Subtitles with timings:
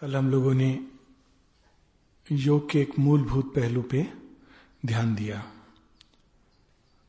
[0.00, 0.86] कल हम लोगों ने
[2.32, 4.12] योग के एक मूलभूत पहलू पे
[4.86, 5.52] ध्यान दिया।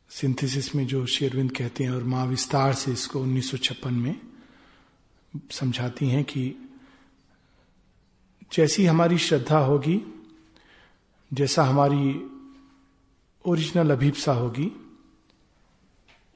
[0.10, 4.22] सिंथेसिस में जो शेरविंद कहते हैं और माँ विस्तार से इसको उन्नीस सौ छप्पन में
[5.52, 6.70] समझाती हैं कि
[8.54, 10.02] जैसी हमारी श्रद्धा होगी,
[11.34, 12.30] जैसा हमारी
[13.46, 14.72] ओरिजिनल अभिप्सा होगी,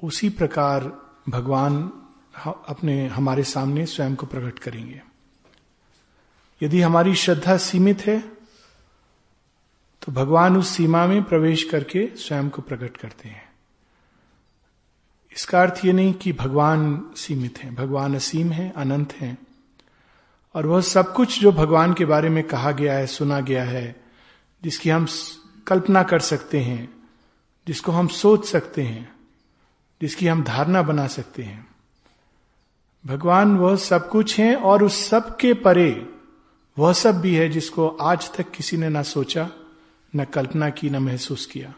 [0.03, 0.83] उसी प्रकार
[1.29, 1.91] भगवान
[2.45, 5.14] अपने, हमारे सामने स्वयं को प्रकट करेंगे।
[6.61, 8.19] यदि हमारी श्रद्धा सीमित है
[10.01, 13.43] तो भगवान उस सीमा में प्रवेश करके स्वयं को प्रकट करते हैं।
[15.36, 19.37] इसका अर्थ ये नहीं कि भगवान सीमित है, भगवान असीम है, अनंत है।
[20.55, 24.04] और वह सब कुछ जो भगवान के बारे में कहा गया है, सुना गया है,
[24.63, 25.07] जिसकी हम
[25.68, 26.89] कल्पना कर सकते हैं,
[27.68, 29.15] जिसको हम सोच सकते हैं,
[30.01, 31.68] जिसकी हम धारणा बना सकते हैं।
[33.05, 36.14] भगवान वह सब कुछ है और उस सब के परे
[36.80, 39.50] वह सब भी है जिसको आज तक किसी ने ना सोचा,
[40.16, 41.73] न कल्पना की, न महसूस किया।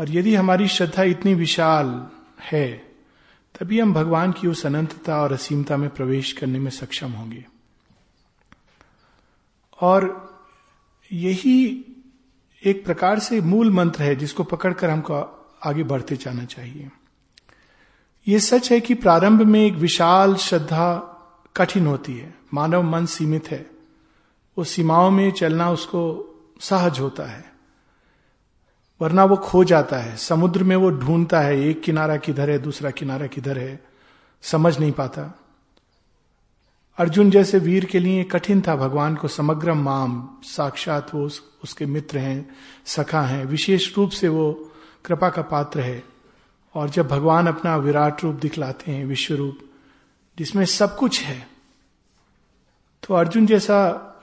[0.00, 2.08] और यदि हमारी श्रद्धा इतनी विशाल
[2.40, 2.72] है,
[3.60, 7.46] तभी हम भगवान की उस अनंतता और असीमता में प्रवेश करने में सक्षम होंगे।
[9.80, 10.34] और
[11.12, 11.84] यही
[12.64, 15.14] एक प्रकार से मूल मंत्र है जिसको पकड़कर हमको
[15.64, 16.90] आगे बढ़ते जाना चाहिए।
[18.28, 21.10] यह सच है कि प्रारंभ में एक विशाल श्रद्धा
[21.56, 23.70] कठिन होती है। मानव मन सीमित है।
[24.58, 27.52] वो सीमाओं में चलना उसको सहज होता है।
[29.00, 32.90] वरना वो खो जाता है। समुद्र में वो ढूंढता है। एक किनारा किधर है दूसरा
[32.90, 33.84] किनारा किधर है।
[34.42, 35.38] समझ नहीं पाता।
[36.98, 41.86] अर्जुन जैसे वीर के लिए कठिन था। भगवान को समग्र माम साक्षात वो उस, उसके
[41.86, 44.72] मित्र हैं सखा हैं। विशेष रूप से वो
[45.04, 46.04] कृपा का पात्र है।
[46.74, 49.58] और जब भगवान अपना विराट रूप दिखलाते हैं विश्व रूप
[50.38, 51.46] जिसमें सब कुछ है।
[53.02, 53.76] तो अर्जुन जैसा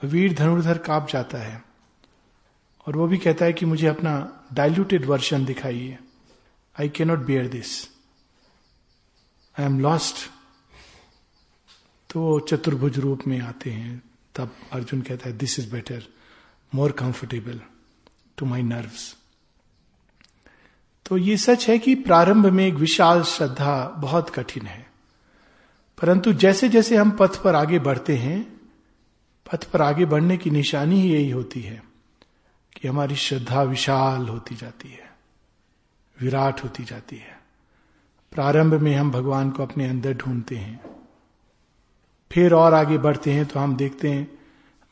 [0.04, 1.62] वीर धनुर्धर काप जाता है
[2.86, 4.14] और वो भी कहता है कि मुझे अपना
[4.52, 5.98] डायल्यूटेड वर्शन दिखाइए।
[6.76, 7.80] I cannot bear this
[9.56, 10.16] I am lost
[12.10, 14.02] तो वो चतुर्भुज रूप में आते हैं।
[14.34, 16.06] तब अर्जुन कहता है this is better
[16.72, 17.60] more comfortable
[18.38, 19.14] to my nerves
[21.06, 24.91] तो ये सच है कि प्रारंभ में एक विशाल श्रद्धा बहुत कठिन है।
[26.02, 28.60] परंतु जैसे जैसे हम पथ पर आगे बढ़ते हैं,
[29.52, 31.82] पथ पर आगे बढ़ने की निशानी ही यही होती है
[32.76, 35.10] कि हमारी श्रद्धा विशाल होती जाती है,
[36.20, 37.40] विराट होती जाती है।
[38.32, 40.80] प्रारंभ में हम भगवान को अपने अंदर ढूंढते हैं।
[42.30, 44.38] फिर और आगे बढ़ते हैं तो हम देखते हैं,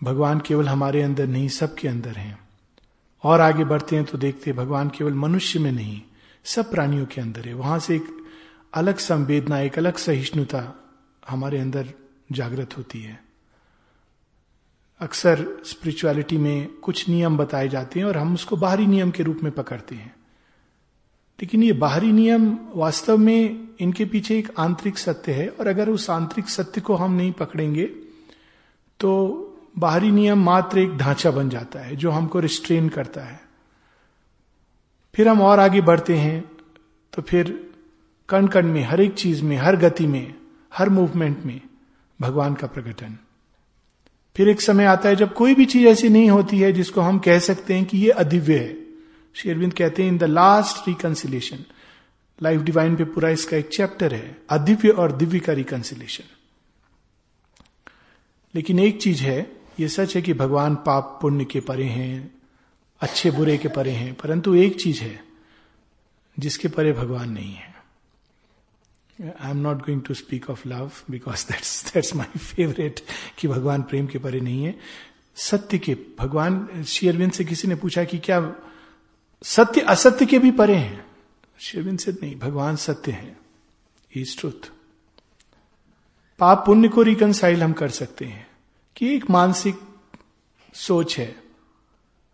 [0.02, 2.38] भगवान केवल हमारे अंदर नहीं, सबके अंदर हैं।
[3.24, 6.00] और आगे बढ़ते हैं तो देखते हैं, भगवान केवल मनुष्य में नहीं,
[6.44, 8.26] सब प्राणियों के अंदर है। वहाँ से एक
[8.74, 10.76] अलग संवेदना, एक अलग सहिष्णुता
[11.28, 11.92] हमारे अंदर
[12.32, 13.18] जागृत होती है।
[15.00, 19.40] अक्सर स्पिरिचुअलिटी में कुछ नियम बताए जाते हैं और हम उसको बाहरी नियम के रूप
[19.42, 20.14] में पकड़ते हैं।
[21.40, 26.10] लेकिन ये बाहरी नियम वास्तव में इनके पीछे एक आंतरिक सत्य है और अगर उस
[26.10, 27.84] आंतरिक सत्य को हम नहीं पकड़ेंगे
[29.00, 29.10] तो
[29.78, 33.40] बाहरी नियम मात्र एक ढांचा बन जाता है जो हमको रिस्ट्रेन करता है।
[35.14, 36.44] फिर हम और आगे बढ़ते हैं
[37.12, 37.70] तो फिर
[38.28, 40.39] कण कण में, हर एक चीज़ में, हर गति में
[40.72, 41.60] हर मूवमेंट में
[42.20, 43.16] भगवान का प्रकटन।
[44.36, 47.18] फिर एक समय आता है जब कोई भी चीज़ ऐसी नहीं होती है जिसको हम
[47.18, 48.76] कह सकते हैं कि ये अधिव्य है।
[49.34, 51.64] शेरविंद कहते हैं in the last reconciliation
[52.42, 56.24] life divine पे पूरा इसका एक चैप्टर है अधिव्य और दिव्य का रिकन्सिलेशन
[58.54, 62.34] लेकिन एक चीज़ है, ये सच है कि भगवान पाप पुण्य के परे हैं,
[63.00, 65.24] अच्छे बुरे के परे हैं, परंतु एक चीज़ है
[66.38, 67.69] जिसके परे भगवान नहीं है।
[69.22, 73.00] I am not going to speak of love because that's that's my favourite
[73.38, 74.78] कि भगवान प्रेम के परे नहीं है।
[75.34, 78.54] सत्य के, भगवान शेरविंद से किसी ने पूछा कि क्या
[79.42, 81.06] सत्य, असत्य के भी परे हैं?
[81.58, 83.36] शेरविंद से नहीं, भगवान सत्य है।
[84.16, 84.70] इज़ ट्रुथ
[86.38, 88.50] पाप पुण्य को रिकनसाइल हम कर सकते हैं।
[88.96, 89.80] कि एक मानसिक
[90.74, 91.42] सोच है,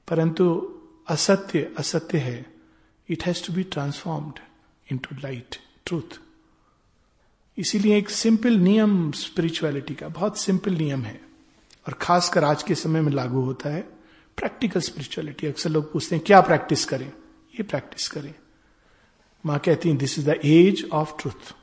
[0.08, 0.74] परंतु
[1.08, 2.46] असत्य असत्य है।
[3.08, 4.38] It has to be transformed
[4.98, 5.56] into light
[5.86, 6.20] truth
[7.58, 11.20] इसीलिए एक सिंपल नियम स्पिरिचुअलिटी का, बहुत सिंपल नियम है।
[11.86, 13.80] और खासकर आज के समय में लागू होता है
[14.38, 17.06] प्रैक्टिकल स्पिरिचुअलिटी अक्सर लोग पूछते हैं, क्या प्रैक्टिस करें?
[17.06, 18.34] ये प्रैक्टिस करें।
[19.44, 21.54] माँ कहती हैं this is the age of truth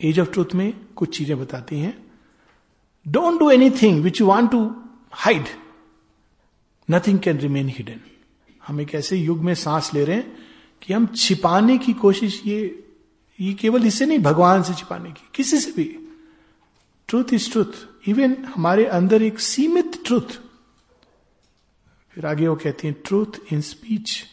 [0.00, 1.94] age of truth में कुछ चीज़ें बताती हैं।
[3.06, 4.64] Don't do anything which you want to
[5.12, 5.46] hide
[6.88, 8.00] nothing can remain hidden
[8.66, 10.36] हम एक ऐसे युग में सांस ले रहे हैं
[10.82, 12.85] कि हम छिपाने की कोशिश ये
[13.40, 15.84] ये केवल इससे नहीं, भगवान से छिपाने की, किसी से भी।
[17.08, 20.38] ट्रूथ इज़ ट्रूथ इवन हमारे अंदर एक सीमित ट्रूथ
[22.10, 24.24] फिर आगे वो कहती हैं truth in speech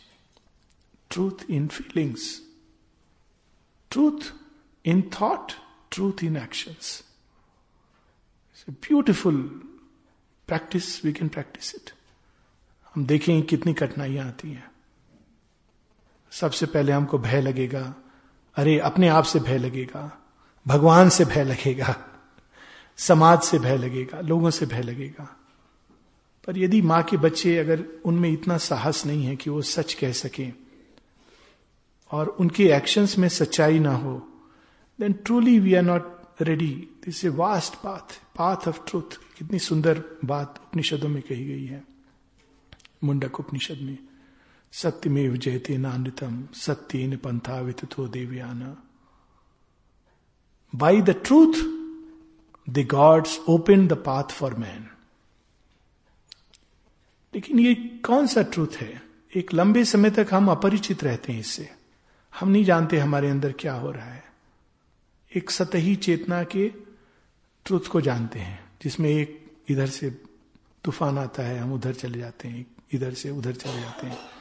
[1.10, 2.42] truth in feelings
[3.92, 4.32] truth
[4.86, 5.52] in thought
[5.92, 7.04] truth in actions
[8.70, 9.42] beautiful
[10.48, 11.92] practice we can practice it
[12.96, 14.72] हम देखेंगे कितनी कठिनाइयाँ आती हैं।
[16.32, 17.94] सबसे पहले हमको भय लगेगा।
[18.58, 20.12] अरे, अपने आप से भय लगेगा,
[20.66, 21.96] भगवान से भय लगेगा,
[23.00, 25.24] समाज से भय लगेगा, लोगों से भय लगेगा।
[26.48, 30.12] पर यदि माँ के बच्चे अगर उनमें इतना साहस नहीं है कि वो सच कह
[30.12, 30.54] सकें,
[32.12, 34.16] और उनके एक्शंस में सच्चाई ना हो
[35.00, 36.12] then truly we are not
[36.42, 36.72] ready
[37.06, 41.84] this a vast path path of truth कितनी सुंदर बात उपनिषदों में कही गई है,
[43.04, 43.98] मुंडक उपनिषद में।
[44.74, 48.84] सत्यमेव जयते नानृतम सत्य पंथा वितो देव्याना।
[50.76, 51.54] By the truth
[52.70, 54.90] the gods open the path for man
[57.36, 59.02] लेकिन ये कौन सा ट्रूथ है?
[59.36, 61.70] एक लंबे समय तक हम अपरिचित रहते हैं इससे।
[62.40, 64.24] हम नहीं जानते हमारे अंदर क्या हो रहा है।
[65.36, 66.70] एक सतही चेतना के
[67.66, 70.10] ट्रुथ को जानते हैं, जिसमें एक इधर से
[70.84, 74.33] तूफ़ान आता है, हम उधर चले जाते हैं इधर से उधर चले जाते हैं।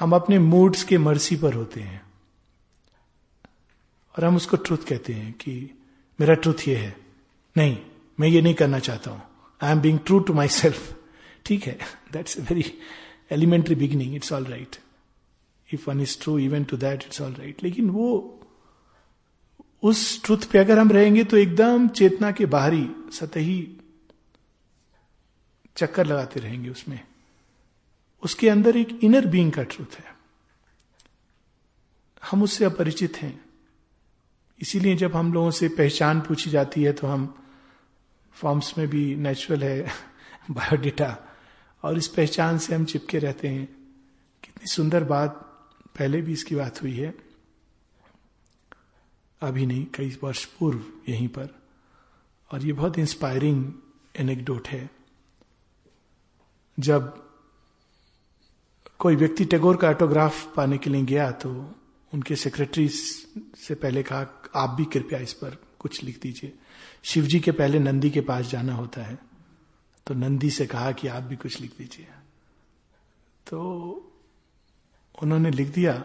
[0.00, 2.02] हम अपने मूड्स के मर्सी पर होते हैं।
[4.14, 5.70] और हम उसको ट्रुथ कहते हैं कि
[6.20, 6.96] मेरा ट्रुथ ये है।
[7.56, 7.78] नहीं,
[8.20, 9.22] मैं ये नहीं करना चाहता हूँ।
[9.62, 10.96] I am being true to myself
[11.46, 11.78] ठीक है
[12.12, 12.64] that's a very
[13.30, 14.76] elementary beginning it's all right
[15.72, 18.36] if one is true even to that it's all right लेकिन वो,
[19.82, 23.76] उस ट्रुथ पे अगर हम रहेंगे तो एकदम चेतना के बाहरी, सतही
[25.76, 27.00] चक्कर लगाते रहेंगे उसमें।
[28.22, 30.14] उसके अंदर एक इनर बीइंग का ट्रूथ है।
[32.30, 33.44] हम उससे अपरिचित हैं।
[34.60, 37.42] इसीलिए जब हम लोगों से पहचान पूछी जाती है तो हम
[38.32, 39.90] फॉर्म्स में भी नेचुरल है
[40.50, 41.18] बायोडेटा
[41.82, 43.66] और इस पहचान से हम चिपके रहते हैं।
[44.44, 45.30] कितनी सुंदर बात
[45.98, 47.14] पहले भी इसकी बात हुई है।
[49.40, 51.48] अभी नहीं, कई वर्ष पूर्व यहीं पर।
[52.52, 53.72] और ये बहुत इंस्पायरिंग
[54.16, 54.90] एनेक्डोट है।
[56.78, 57.29] जब
[59.00, 61.74] कोई व्यक्ति टैगोर का ऑटोग्राफ पाने के लिए गया तो
[62.14, 66.52] उनके सेक्रेटरी से पहले कहा, आप भी कृपया इस पर कुछ लिख दीजिए।
[67.04, 69.18] शिव जी के पहले नंदी के पास जाना होता है।
[70.06, 72.06] तो नंदी से कहा कि, आप भी कुछ लिख दीजिए।
[73.46, 74.12] तो
[75.22, 76.04] उन्होंने लिख दिया,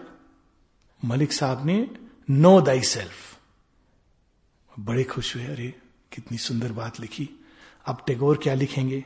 [1.06, 1.90] मलिक साहब ने
[2.30, 3.40] नो दाई सेल्फ
[4.80, 5.74] बड़े खुश हुए, अरे,
[6.12, 7.30] कितनी सुंदर बात लिखी।
[7.86, 9.06] अब टेगोर क्या लिखेंगे?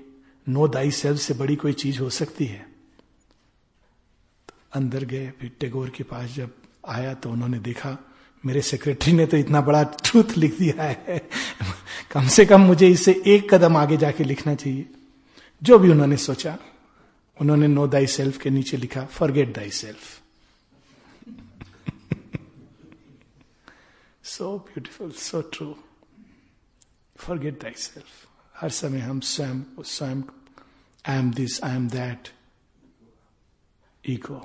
[0.49, 2.68] नो दाई सेल्फ से बड़ी कोई चीज़ हो सकती है।
[4.73, 6.51] अंदर गए, फिर टेगोर के पास जब
[6.87, 7.97] आया तो उन्होंने देखा,
[8.43, 11.19] मेरे सेक्रेटरी ने तो इतना बड़ा ट्रूथ लिख दिया है।
[12.11, 14.85] कम से कम मुझे इसे एक कदम आगे जाके लिखना चाहिए।
[15.61, 16.57] जो भी उन्होंने सोचा,
[17.37, 20.17] उन्होंने नो दाई सेल्फ के नीचे लिखा forget thyself
[24.23, 25.75] so beautiful so true
[27.15, 30.21] forget thyself हर समय हम स्वयं स्वयं
[31.05, 32.29] I am this I am that
[34.03, 34.41] ego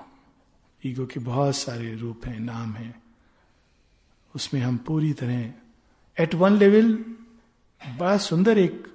[0.87, 3.03] ego के बहुत सारे रूप हैं, नाम हैं।
[4.35, 5.53] उसमें हम पूरी तरह
[6.21, 6.93] एट वन लेवल
[7.97, 8.89] बड़ा सुंदर एक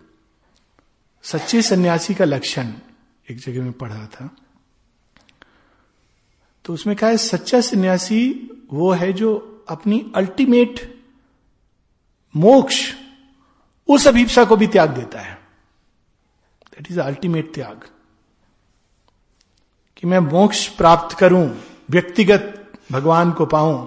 [1.23, 2.73] सच्चे सन्यासी का लक्षण
[3.29, 4.35] एक जगह में पढ़ा था।
[6.65, 11.03] तो उसमें कहा है, सच्चा सन्यासी वो है जो अपनी अल्टीमेट
[12.35, 12.93] मोक्ष
[13.87, 15.35] उस अभिप्सा को भी त्याग देता है।
[16.65, 17.89] दैट इज़ अल्टीमेट त्याग।
[19.97, 22.55] कि मैं मोक्ष प्राप्त करूँ व्यक्तिगत
[22.91, 23.77] भगवान को पाऊँ,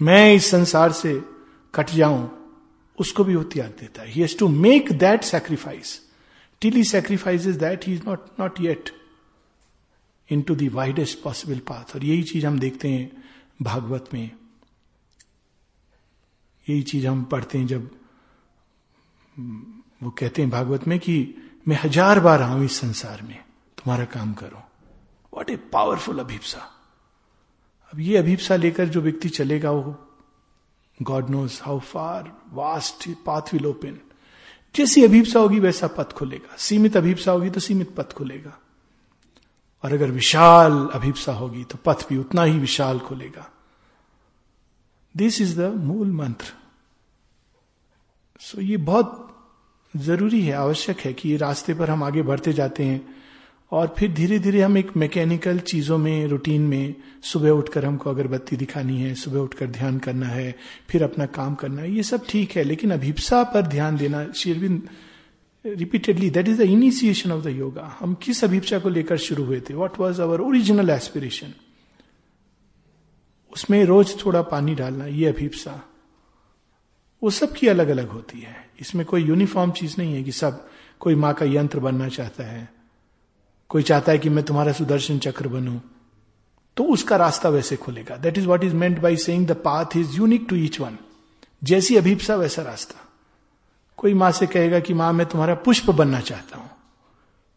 [0.00, 1.20] मैं इस संसार से
[1.74, 2.28] कट जाऊँ,
[2.98, 6.00] उसको भी वो त्याग देता है। He has to make that sacrifice
[6.62, 8.90] till he sacrifice that he is not not yet
[10.42, 13.10] into the widest possible path और यही चीज़ हम देखते हैं
[13.62, 14.30] भागवत में।
[16.66, 17.90] यही चीज़ हम पढ़ते हैं जब
[20.02, 21.34] वो कहते हैं भागवत में कि
[21.68, 23.38] मैं हज़ार बार आऊँ इस संसार में,
[23.78, 24.62] तुम्हारा काम करो।
[25.32, 26.60] वॉट ए पावरफुल अभिप्सा।
[27.92, 29.96] अब ये अभिप्सा लेकर जो व्यक्ति चलेगा वो
[31.02, 33.98] God knows how far vast path will open
[34.74, 38.58] जैसी अभिप्सा होगी वैसा पथ खुलेगा। सीमित अभिप्सा होगी तो सीमित पथ खुलेगा।
[39.84, 43.50] और अगर विशाल अभिप्सा होगी तो पथ भी उतना ही विशाल खुलेगा।
[45.16, 46.46] दिस इज़ द मूल मंत्र।
[48.40, 49.24] सो ये बहुत
[49.96, 53.27] ज़रूरी है, आवश्यक है कि ये रास्ते पर हम आगे बढ़ते जाते हैं।
[53.72, 58.56] और फिर धीरे धीरे हम एक मैकेनिकल चीज़ों में रूटीन में सुबह उठकर हमको अगरबत्ती
[58.56, 60.54] दिखानी है, सुबह उठकर ध्यान करना है,
[60.88, 64.88] फिर अपना काम करना है, ये सब ठीक है, लेकिन अभिप्सा पर ध्यान देना शेरविंद
[65.66, 69.60] repeatedly that is the initiation of the yoga हम किस अभिप्सा को लेकर शुरू हुए
[69.60, 69.74] थे?
[69.74, 71.52] What was our original aspiration
[73.52, 75.82] उसमें रोज थोड़ा पानी डालना, ये अभिप्सा।
[77.22, 80.68] वो सबकी अलग अलग होती है। इसमें कोई यूनिफॉर्म चीज़ नहीं है कि सब,
[81.00, 82.77] कोई माँ का यंत्र बनना चाहता है।
[83.68, 85.80] कोई चाहता है कि मैं तुम्हारा सुदर्शन चक्र बनू
[86.76, 90.16] तो उसका रास्ता वैसे खुलेगा। That is what is meant by saying the path is
[90.16, 90.98] unique to each one
[91.64, 93.08] जैसी अभीपसा, वैसा रास्ता।
[93.96, 96.70] कोई माँ से कहेगा कि, माँ, मैं तुम्हारा पुष्प बनना चाहता हूँ।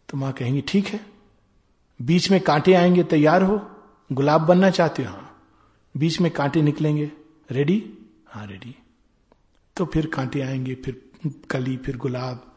[0.09, 1.05] तो माँ कहेंगी, ठीक है।
[2.01, 3.71] बीच में कांटे आएँगे, तैयार हो।
[4.11, 5.41] गुलाब बनना चाहते हो हाँ।
[5.97, 7.11] बीच में कांटे निकलेंगे।
[7.51, 7.93] रेडी
[8.27, 8.75] हाँ रेडी
[9.77, 11.01] तो फिर कांटे आएँगे, फिर
[11.49, 12.55] कली, फिर गुलाब,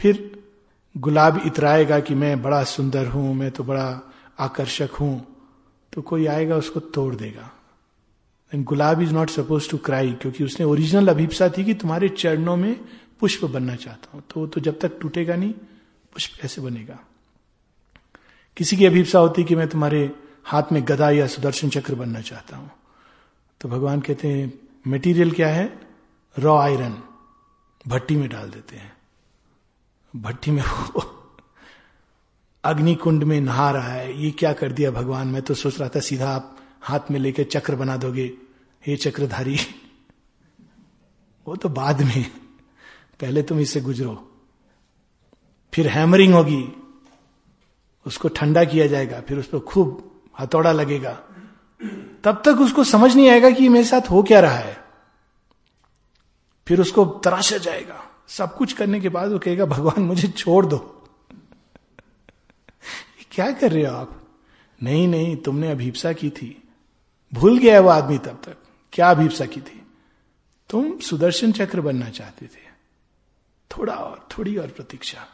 [0.00, 0.43] फिर
[0.94, 5.26] गुलाब इतराएगा कि मैं बड़ा सुंदर हूँ, मैं तो बड़ा आकर्षक हूँ
[5.92, 7.50] तो कोई आएगा उसको तोड़ देगा।
[8.52, 12.56] And gulab is not suppose to cry क्योंकि उसने ओरिजिनल अभिप्सा थी कि तुम्हारे चरणों
[12.56, 12.74] में
[13.20, 15.52] पुष्प बनना चाहता हूँ। तो तो जब तक टूटेगा नहीं,
[16.12, 16.98] पुष्प कैसे बनेगा?
[18.56, 20.10] किसी की अभिप्सा होती कि मैं तुम्हारे
[20.44, 22.70] हाथ में गदा या सुदर्शन चक्र बनना चाहता हूँ।
[23.60, 24.52] तो भगवान कहते हैं
[24.88, 25.80] मटेरियल क्या है?
[26.38, 27.02] रॉ आयरन
[27.88, 28.93] भट्टी में डाल देते हैं।
[30.16, 31.10] भट्टी में वो
[32.64, 35.28] अग्नि कुंड में नहा रहा है। ये क्या कर दिया भगवान?
[35.28, 38.32] मैं तो सोच रहा था सीधा आप हाथ में लेके चक्र बना दोगे।
[38.86, 39.58] हे चक्रधारी,
[41.46, 42.30] वो तो बाद में।
[43.20, 44.32] पहले तुम इससे गुजरो।
[45.74, 46.68] फिर हैमरिंग होगी।
[48.06, 51.12] उसको ठंडा किया जाएगा, फिर उस पर खूब हथौड़ा लगेगा।
[52.24, 54.84] तब तक उसको समझ नहीं आएगा कि मेरे साथ हो क्या रहा है।
[56.68, 60.78] फिर उसको तराशा जाएगा। सब कुछ करने के बाद वो कहेगा, भगवान, मुझे छोड़ दो।
[63.32, 64.28] क्या कर रहे हो आप?
[64.82, 66.68] नहीं नहीं, तुमने अभीपसा की थी।
[67.34, 68.56] भूल गया वो आदमी तब तक।
[68.92, 69.86] क्या अभीपसा की थी?
[70.70, 72.74] तुम सुदर्शन चक्र बनना चाहते थे।
[73.70, 75.28] थोड़ा और, थोड़ी और प्रतीक्षा।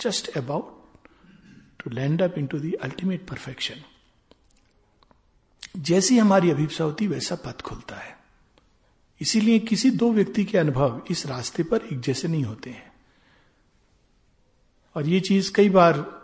[0.00, 0.84] Just about
[1.78, 3.76] to land up into the ultimate perfection.
[5.76, 8.19] जैसी हमारी अभिप्सा होती, वैसा पथ खुलता है।
[9.20, 12.92] इसीलिए किसी दो व्यक्ति के अनुभव इस रास्ते पर एक जैसे नहीं होते हैं।
[14.96, 16.22] और ये चीज़ कई बार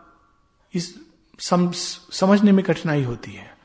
[0.74, 0.94] इस
[1.38, 1.70] सम,
[2.12, 3.56] समझने में कठिनाई होती है।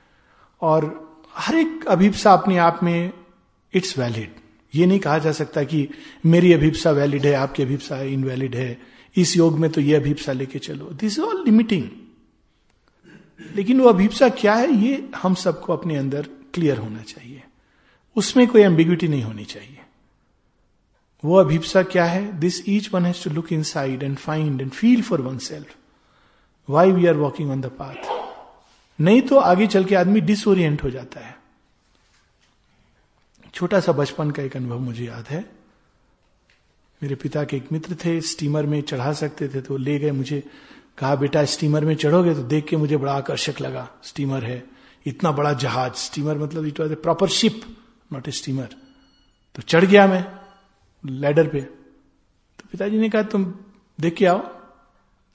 [0.61, 3.13] और हर एक अभिप्सा अपने आप में
[3.73, 4.31] इट्स वैलिड।
[4.75, 5.87] ये नहीं कहा जा सकता कि
[6.25, 8.81] मेरी अभिप्सा वैलिड है आपकी अभिप्सा इनवैलिड है
[9.15, 11.89] इस योग में तो ये अभिप्सा लेके चलो। दिस इज़ ऑल लिमिटिंग
[13.55, 17.43] लेकिन वो अभिप्सा क्या है ये हम सबको अपने अंदर क्लियर होना चाहिए।
[18.15, 19.77] उसमें कोई एम्बिग्यूटी नहीं होनी चाहिए।
[21.23, 22.39] वो अभिप्सा क्या है?
[22.39, 25.75] This each one has to look inside and find and feel for oneself
[26.69, 28.09] why we are walking on the path
[28.99, 31.35] नहीं तो आगे चल के आदमी डिसोरियंट हो जाता है।
[33.53, 35.39] छोटा सा बचपन का एक अनुभव मुझे याद है।
[37.01, 40.43] मेरे पिता के एक मित्र थे स्टीमर में चढ़ा सकते थे तो ले गए मुझे।
[40.97, 44.63] कहा, बेटा स्टीमर में चढ़ोगे तो देख के मुझे बड़ा आकर्षक लगा। स्टीमर है,
[45.05, 47.61] इतना बड़ा जहाज़। स्टीमर मतलब it was a proper ship
[48.13, 48.69] not a steamer
[49.55, 50.25] तो चढ़ गया मैं
[51.03, 53.53] लैडर पे। तो पिताजी ने कहा, तुम
[53.99, 54.41] देख के आओ।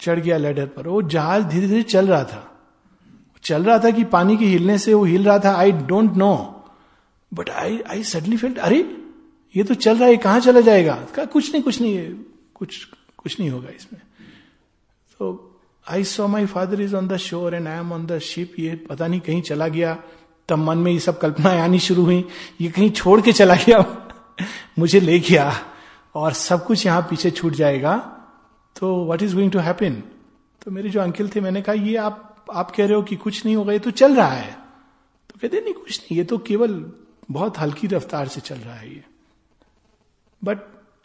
[0.00, 2.42] चढ़ गया लैडर पर। वो जहाज़ धीरे धीरे चल रहा था।
[3.42, 6.35] चल रहा था कि पानी के हिलने से वो हिल रहा था। I don't know
[7.35, 8.78] but I I suddenly felt अरे,
[9.56, 10.95] ये तो चल रहा है। कहाँ चला जाएगा?
[11.14, 12.14] कहा, कुछ नहीं कुछ नहीं।
[12.54, 12.85] कुछ
[13.16, 14.00] कुछ नहीं होगा इसमें।
[15.18, 18.54] तो I saw my father is on the shore and I am on the ship
[18.59, 19.97] ये पता नहीं कहीं चला गया।
[20.48, 22.24] तब मन में ये सब कल्पनाएँ आनी शुरू हुई।
[22.60, 24.08] ये कहीं छोड़ के चला गया।
[24.78, 25.52] मुझे ले गया।
[26.14, 27.96] और सब कुछ यहाँ पीछे छूट जाएगा।
[28.80, 30.02] तो what is going to happen
[30.64, 33.46] तो मेरे जो अंकिल थे, मैंने कहा, ये आप आप कह रहे हो कि कुछ
[33.46, 34.52] नहीं होगा ये तो चल रहा है।
[35.30, 36.92] तो कहते, नहीं, कुछ नहीं, ये तो केवल
[37.30, 39.04] बहुत हल्की रफ्तार से चल रहा है ये।
[40.44, 40.58] But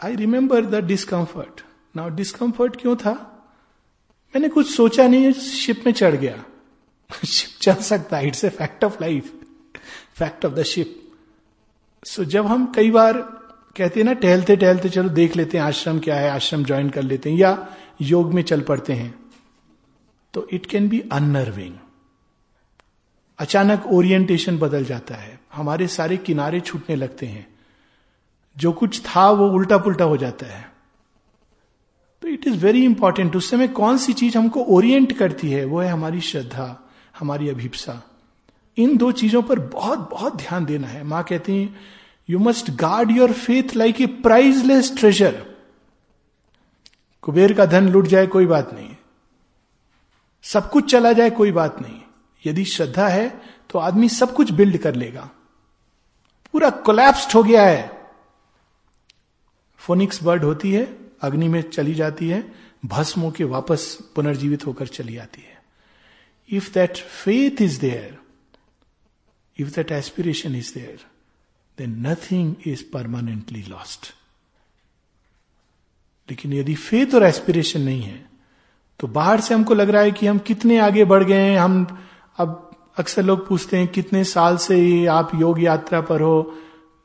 [0.03, 1.62] I remember the discomfort
[1.95, 3.12] now discomfort क्यों था?
[4.36, 6.43] मैंने कुछ सोचा नहीं शिप में चढ़ गया।
[7.25, 8.27] शिप चल सकता है.
[8.27, 9.34] It's a fact of life
[10.13, 10.98] fact of the ship
[12.06, 13.18] so जब हम कई बार
[13.77, 17.03] कहते हैं ना, टहलते टहलते, चलो देख लेते हैं आश्रम क्या है, आश्रम ज्वाइन कर
[17.03, 19.20] लेते हैं, या योग में चल पड़ते हैं
[20.34, 21.75] तो इट कैन बी अनर्विंग
[23.39, 25.39] अचानक ओरिएंटेशन बदल जाता है.
[25.53, 27.48] हमारे सारे किनारे छूटने लगते हैं.
[28.58, 30.72] जो कुछ था, वो उल्टा पुल्टा हो जाता है.
[32.22, 35.65] तो इट इज़ वेरी इंपॉर्टेंट उस समय कौन सी चीज़ हमको ओरिएंट करती है?
[35.65, 36.80] वो है हमारी श्रद्धा.
[37.22, 38.01] हमारी अभिप्सा।
[38.78, 41.80] इन दो चीज़ों पर बहुत बहुत ध्यान देना है। माँ कहती हैं
[42.30, 45.44] you must guard your faith like a priceless treasure
[47.24, 48.96] Kuber का धन लुट जाए कोई बात नहीं।
[50.46, 52.00] सब कुछ चला जाए कोई बात नहीं।
[52.46, 53.30] यदि श्रद्धा है
[53.70, 55.30] तो आदमी सब कुछ बिल्ड कर लेगा।
[56.54, 58.10] पूरा कोलैप्स्ड हो गया है।
[59.80, 60.84] फोनिक्स बर्ड होती है,
[61.22, 62.44] अग्नि में चली जाती है,
[62.86, 65.50] भस्म के वापस पुनर्जीवित होकर चली आती है।
[66.51, 68.17] If that faith is there
[69.58, 71.05] if that aspiration is there
[71.77, 74.13] then nothing is permanently lost
[76.29, 78.29] लेकिन यदि फेथ और एस्पिरेशन नहीं है
[79.00, 81.86] तो बाहर से हमको लग रहा है कि हम कितने आगे बढ़ गए हैं। हम
[82.38, 86.58] अब अक्सर लोग पूछते हैं, कितने साल से ही आप योग यात्रा पर हो?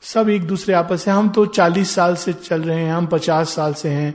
[0.03, 3.55] सब एक दूसरे आपस से हम तो चालीस साल से चल रहे हैं, हम पचास
[3.55, 4.13] साल से हैं।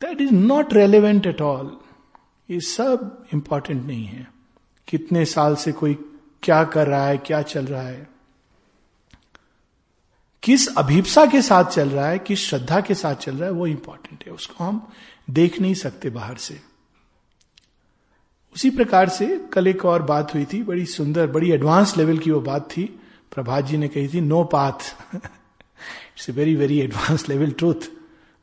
[0.00, 1.70] That is not relevant at all
[2.50, 4.28] ये सब इंपॉर्टेंट नहीं है।
[4.88, 5.94] कितने साल से कोई
[6.42, 8.08] क्या कर रहा है, क्या चल रहा है।
[10.42, 13.66] किस अभिप्सा के साथ चल रहा है, किस श्रद्धा के साथ चल रहा है, वो
[13.66, 14.88] इंपॉर्टेंट है। उसको हम
[15.30, 16.60] देख नहीं सकते बाहर से।
[18.54, 22.30] उसी प्रकार से कल एक और बात हुई थी, बड़ी सुंदर, बड़ी एडवांस लेवल की
[22.30, 22.84] वो बात थी।
[23.34, 27.88] प्रभात जी ने कही थी no path it's a very very advance level truth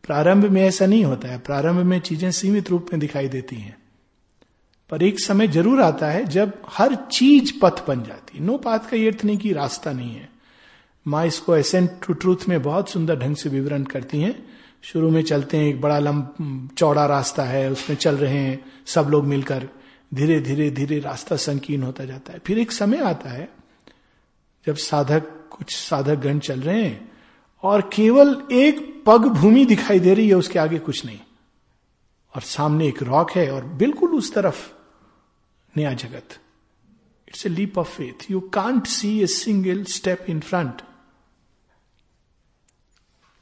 [0.03, 3.84] प्रारंभ में ऐसा नहीं होता है। प्रारंभ में चीज़ें सीमित रूप में दिखाई देती हैं।
[4.89, 8.97] पर एक समय ज़रूर आता है जब हर चीज़ पथ बन जाती नो पाथ का
[8.97, 10.29] ये अर्थ नहीं कि रास्ता नहीं है।
[11.05, 14.35] माँ इसको एसेंट टू ट्रूथ में बहुत सुंदर ढंग से विवरण करती हैं।
[14.83, 19.07] शुरू में चलते हैं, एक बड़ा लंब चौड़ा रास्ता है, उसमें चल रहे हैं सब
[19.09, 19.67] लोग मिलकर।
[20.11, 23.47] धीरे धीरे धीरे रास्ता संकीर्ण होता जाता है। फिर एक समय आता है
[24.67, 27.11] जब साधक, कुछ साधक गण चल रहे हैं
[27.63, 31.19] और केवल एक पग भूमि दिखाई दे रही है, उसके आगे कुछ नहीं।
[32.35, 34.69] और सामने एक रॉक है और बिल्कुल उस तरफ़
[35.75, 36.37] नया जगत।
[37.27, 40.81] It's a leap of faith you can't see a single step in front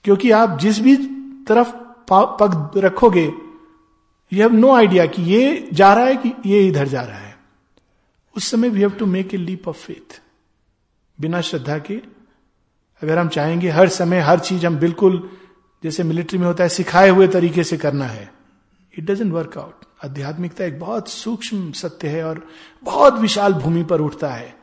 [0.05, 0.95] क्योंकि आप जिस भी
[1.47, 1.71] तरफ़
[2.11, 3.25] पग रखोगे
[4.31, 7.35] यू हैव नो आइडिया कि ये जा रहा है कि ये इधर जा रहा है।
[8.35, 10.21] उस समय we have to make a leap of faith
[11.17, 11.95] बिना श्रद्धा के,
[13.01, 15.29] अगर हम चाहेंगे हर समय हर चीज़ हम बिल्कुल,
[15.83, 18.31] जैसे मिलिट्री में होता है, सिखाए हुए तरीके से करना है
[18.93, 22.47] इट डजेंट वर्क आउट आध्यात्मिकता एक बहुत सूक्ष्म सत्य है और
[22.83, 24.55] बहुत विशाल भूमि पर उठता है।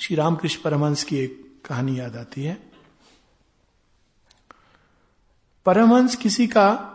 [0.00, 2.58] श्री रामकृष्ण परमहंस की एक कहानी याद आती है।
[5.66, 6.88] परमहंस किसी का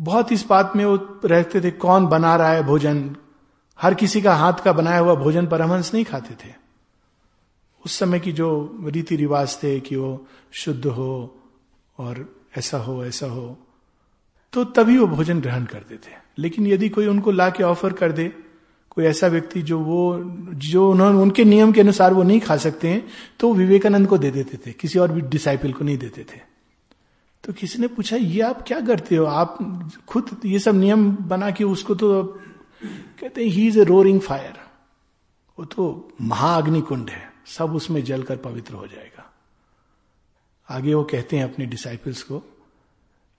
[0.00, 3.16] बहुत इस बात में वो रहते थे, कौन बना रहा है भोजन?
[3.78, 6.54] हर किसी का हाथ का बनाया हुआ भोजन परमहंस नहीं खाते थे।
[7.84, 11.40] उस समय की जो रीति रिवाज थे कि वो शुद्ध हो
[11.98, 13.58] और ऐसा हो ऐसा हो
[14.52, 18.12] तो तभी वो भोजन ग्रहण करते थे लेकिन यदि कोई उनको ला के ऑफ़र कर
[18.12, 18.28] दे,
[18.90, 20.18] कोई ऐसा व्यक्ति जो वो,
[20.54, 23.04] जो उन्होंने, उनके नियम के अनुसार वो नहीं खा सकते हैं
[23.40, 26.40] तो विवेकानंद को दे देते थे, किसी और भी डिसाइपल को नहीं देते थे।
[27.44, 29.24] तो किसी ने पूछा, ये आप क्या करते हो?
[29.26, 29.58] आप
[30.08, 32.22] खुद ये सब नियम बना के उसको तो
[33.20, 34.58] कहते हैं he is a roaring fire
[35.58, 39.30] वो तो महाअग्नि कुंड है, सब उसमें जलकर पवित्र हो जाएगा।
[40.68, 42.42] आगे वो कहते हैं अपने डिसाइपल्स को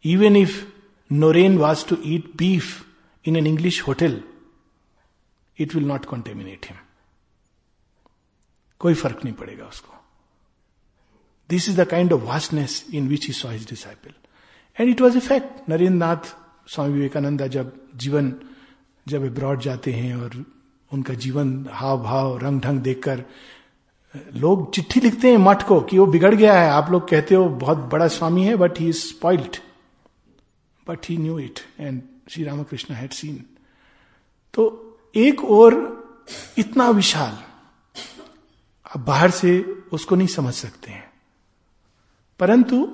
[0.05, 0.61] even if
[1.11, 2.85] Naren was to eat beef
[3.25, 4.21] in an English hotel
[5.57, 6.77] it will not contaminate him
[8.81, 9.93] कोई फ़र्क नहीं पड़ेगा उसको।
[11.49, 14.13] This is the kind of vastness in which he saw his disciple
[14.77, 16.35] and it was a fact Narendra Nath
[16.67, 18.33] Swami Vivekananda जब जीवन,
[19.07, 20.43] जब abroad जाते हैं और
[20.91, 23.23] उनका जीवन हाव भाव रंग ढंग देखकर,
[24.35, 27.45] लोग चिट्ठी लिखते हैं मठ को कि वो बिगड़ गया है। आप लोग कहते हो
[27.61, 29.57] बहुत बड़ा स्वामी है but he is spoiled
[30.87, 33.43] but he knew it and Shri Ramakrishna had seen
[34.53, 34.63] तो
[35.15, 35.73] एक और
[36.57, 37.37] इतना विशाल,
[38.85, 41.11] आप बाहर से उसको नहीं समझ सकते हैं।
[42.39, 42.87] परंतु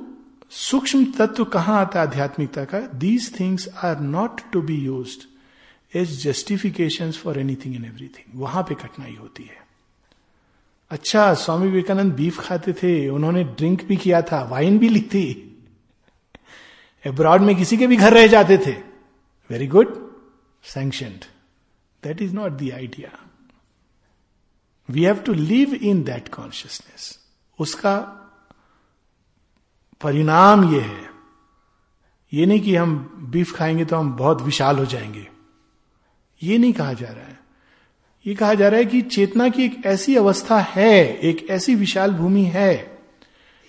[0.52, 2.80] सूक्ष्म तत्व कहाँ आता है आध्यात्मिकता का?
[2.80, 5.18] These things are not to be use
[5.94, 9.58] as justification for anything in everything वहाँ पे कठिनाई होती है।
[10.92, 15.49] अच्छा स्वामी विवेकानंद बीफ खाते थे, उन्होंने ड्रिंक भी किया था वाइन भी ली थी।
[17.06, 18.72] अब्रॉड में किसी के भी घर रह जाते थे।
[19.50, 20.12] Very good
[20.64, 21.26] sanctioned
[22.04, 23.20] that is not the idea
[24.90, 27.20] we have to live in that consciousness
[27.60, 27.98] उसका
[30.02, 31.10] परिणाम यह है।
[32.34, 35.28] ये नहीं कि हम बीफ खाएँगे तो हम बहुत विशाल हो जाएँगे।
[36.44, 37.40] ये नहीं कहा जा रहा है।
[38.28, 42.14] ये कहा जा रहा है कि चेतना की एक ऐसी अवस्था है, एक ऐसी विशाल
[42.14, 43.00] भूमि है,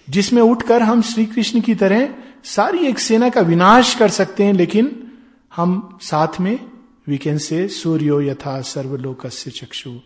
[0.09, 4.53] जिसमें उठकर हम श्री कृष्ण की तरह सारी एक सेना का विनाश कर सकते हैं,
[4.53, 5.13] लेकिन
[5.57, 6.71] हम साथ में
[7.09, 10.01] वी कैन से सूर्यो यथा सर्वलोक से चक्षु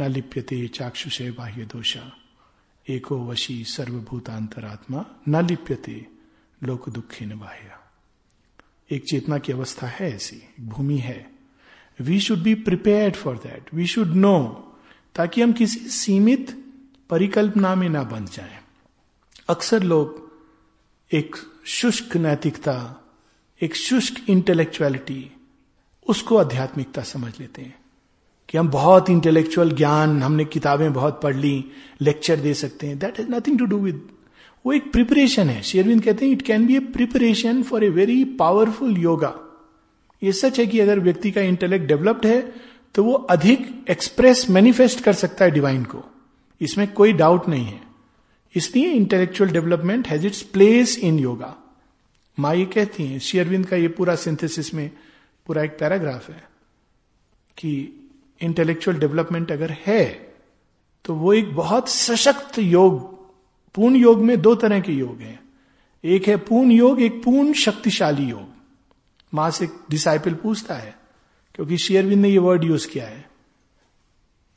[0.00, 2.12] न लिप्यते चाक्षुषे बाह्य दोषा।
[2.88, 6.06] एको वशी सर्वभूतांतरात्मा न लिप्यते
[6.62, 7.40] लोक दुखी न
[8.90, 11.30] एक चेतना की अवस्था है ऐसी भूमि है।
[12.00, 14.38] We should be prepared for that we should know
[15.14, 16.64] ताकि हम किसी सीमित
[17.10, 18.58] परिकल्पना में ना बन जाएँ।
[19.48, 20.32] अक्सर लोग
[21.12, 21.36] एक
[21.66, 22.74] शुष्क नैतिकता,
[23.60, 25.30] एक शुष्क इंटेलेक्चुअलिटी
[26.06, 27.74] उसको आध्यात्मिकता समझ लेते हैं
[28.48, 31.64] कि हम बहुत इंटेलेक्चुअल ज्ञान, हमने किताबें बहुत पढ़ ली
[32.00, 34.02] लेक्चर दे सकते हैं। That is nothing to do with
[34.64, 38.24] वो एक प्रिपरेशन है। शेरविंद कहते हैं it can be a preparation for a very
[38.24, 39.34] powerful yoga
[40.22, 42.40] ये सच है कि अगर व्यक्ति का इंटेलेक्ट डेवलप्ड है
[42.94, 46.04] तो वो अधिक एक्सप्रेस मैनिफेस्ट कर सकता है डिवाइन को।
[46.60, 47.83] इसमें कोई डाउट नहीं है।
[48.54, 51.54] इसलिए intellectual development has its place in yoga
[52.38, 54.90] माँ ये कहती हैं शेयरविंद का ये पूरा सिंथेसिस में
[55.46, 56.42] पूरा एक पैराग्राफ है
[57.56, 57.72] कि
[58.40, 60.04] इंटेलेक्चुअल डेवलपमेंट अगर है
[61.04, 63.02] तो वो एक बहुत सशक्त योग,
[63.74, 65.38] पूर्ण योग में दो तरह के योग हैं।
[66.04, 68.48] एक है पूर्ण योग, एक पूर्ण शक्तिशाली योग।
[69.32, 70.94] माँ से डिसाइपल पूछता है,
[71.54, 73.24] क्योंकि शेयरविंद ने ये वर्ड यूज़ किया है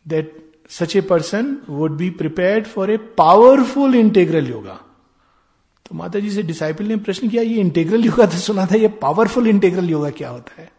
[0.05, 4.79] that such a person would be prepared for a powerful integral yoga
[5.85, 8.87] तो माता जी से डिसाइपल ने प्रश्न किया, ये इंटेग्रल योगा तो सुना था, ये
[8.87, 10.71] पावरफुल इंटेग्रल योगा क्या होता है?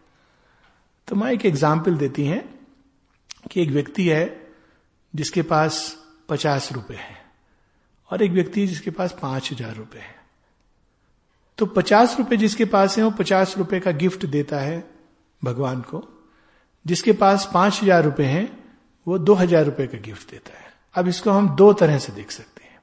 [1.07, 2.43] तो माँ एक एग्ज़ाम्पल देती हैं
[3.51, 4.51] कि एक व्यक्ति है
[5.13, 5.95] जिसके पास
[6.29, 7.17] पचास रुपए है
[8.09, 10.15] और एक व्यक्ति है जिसके पास पाँच हज़ार रुपए है।
[11.57, 14.83] तो पचास रुपए जिसके पास है, वो पचास रुपए का गिफ्ट देता है
[15.41, 16.03] भगवान को,
[16.85, 18.47] जिसके पास पाँच हज़ार रुपए हैं
[19.09, 22.31] वो दो हज़ार रुपए का गिफ्ट देता है। अब इसको हम दो तरह से देख
[22.31, 22.77] सकते हैं।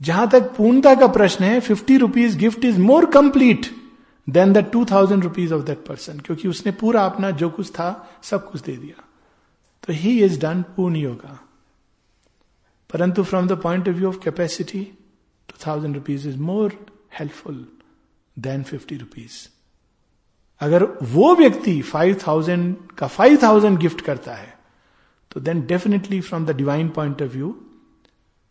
[0.00, 3.66] जहाँ तक पूर्णता का प्रश्न है fifty rupees gift is more complete
[4.28, 8.18] than the two thousand rupees of that person क्योंकि उसने पूरा अपना जो कुछ था,
[8.22, 9.04] सब कुछ दे दिया।
[9.84, 11.38] तो ही इज़ डन पूर्ण योगा
[12.90, 14.82] परंतु from the point of view of capacity
[15.48, 16.78] two thousand rupees is more
[17.18, 17.66] helpful
[18.36, 19.36] than fifty rupees
[20.60, 24.58] अगर वो व्यक्ति फाइव थाउज़ेंड का फाइव थाउज़ेंड गिफ्ट करता है
[25.30, 27.56] तो then definitely from the divine point of view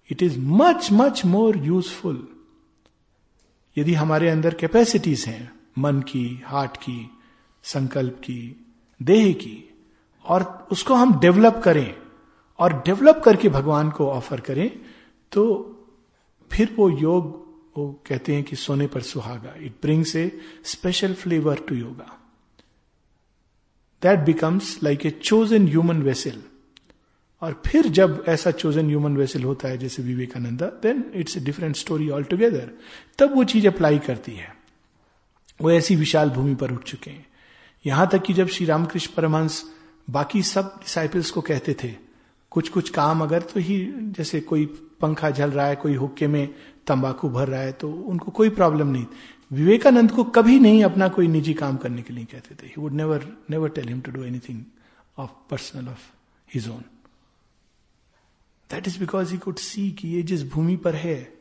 [0.10, 2.28] it is much much more useful
[3.78, 7.10] यदि हमारे अंदर कैपेसिटीज हैं, मन की हार्ट की,
[7.64, 8.66] संकल्प की,
[9.00, 9.66] देह की,
[10.26, 11.96] और उसको हम डेवलप करें
[12.60, 14.70] और डेवलप करके भगवान को ऑफ़र करें
[15.32, 15.46] तो
[16.52, 17.26] फिर वो योग,
[17.78, 20.30] वो कहते हैं कि सोने पर सुहागा। It brings a
[20.66, 22.18] special flavour to yoga
[24.02, 26.42] that becomes like a chosen human vessel
[27.42, 31.76] और फिर जब ऐसा चोजन ह्यूमन वेसल होता है, जैसे Vivekananda then it's a different
[31.76, 32.70] story altogether
[33.20, 34.54] तब वो चीज़ अप्लाई करती है।
[35.60, 37.26] वो ऐसी विशाल भूमि पर उठ चुके हैं।
[37.86, 39.64] यहाँ तक कि जब श्री रामकृष्ण परमहंस
[40.08, 41.94] बाकी सब डिसाइपल्स को कहते थे
[42.52, 44.66] कुछ कुछ काम अगर तो ही, जैसे कोई
[45.02, 46.48] पंखा जल रहा है, कोई हुक्के में
[46.88, 49.06] तंबाकू भर रहा है तो उनको कोई प्रॉब्लम नहीं।
[49.52, 52.94] विवेकानंद को कभी नहीं अपना कोई निजी काम करने के लिए कहते थे। He would
[52.94, 54.64] never never tell him to do anything
[55.18, 56.12] of personal of
[56.50, 56.84] his own
[58.72, 61.34] that is because he could see कि ये जिस भूमि पर है,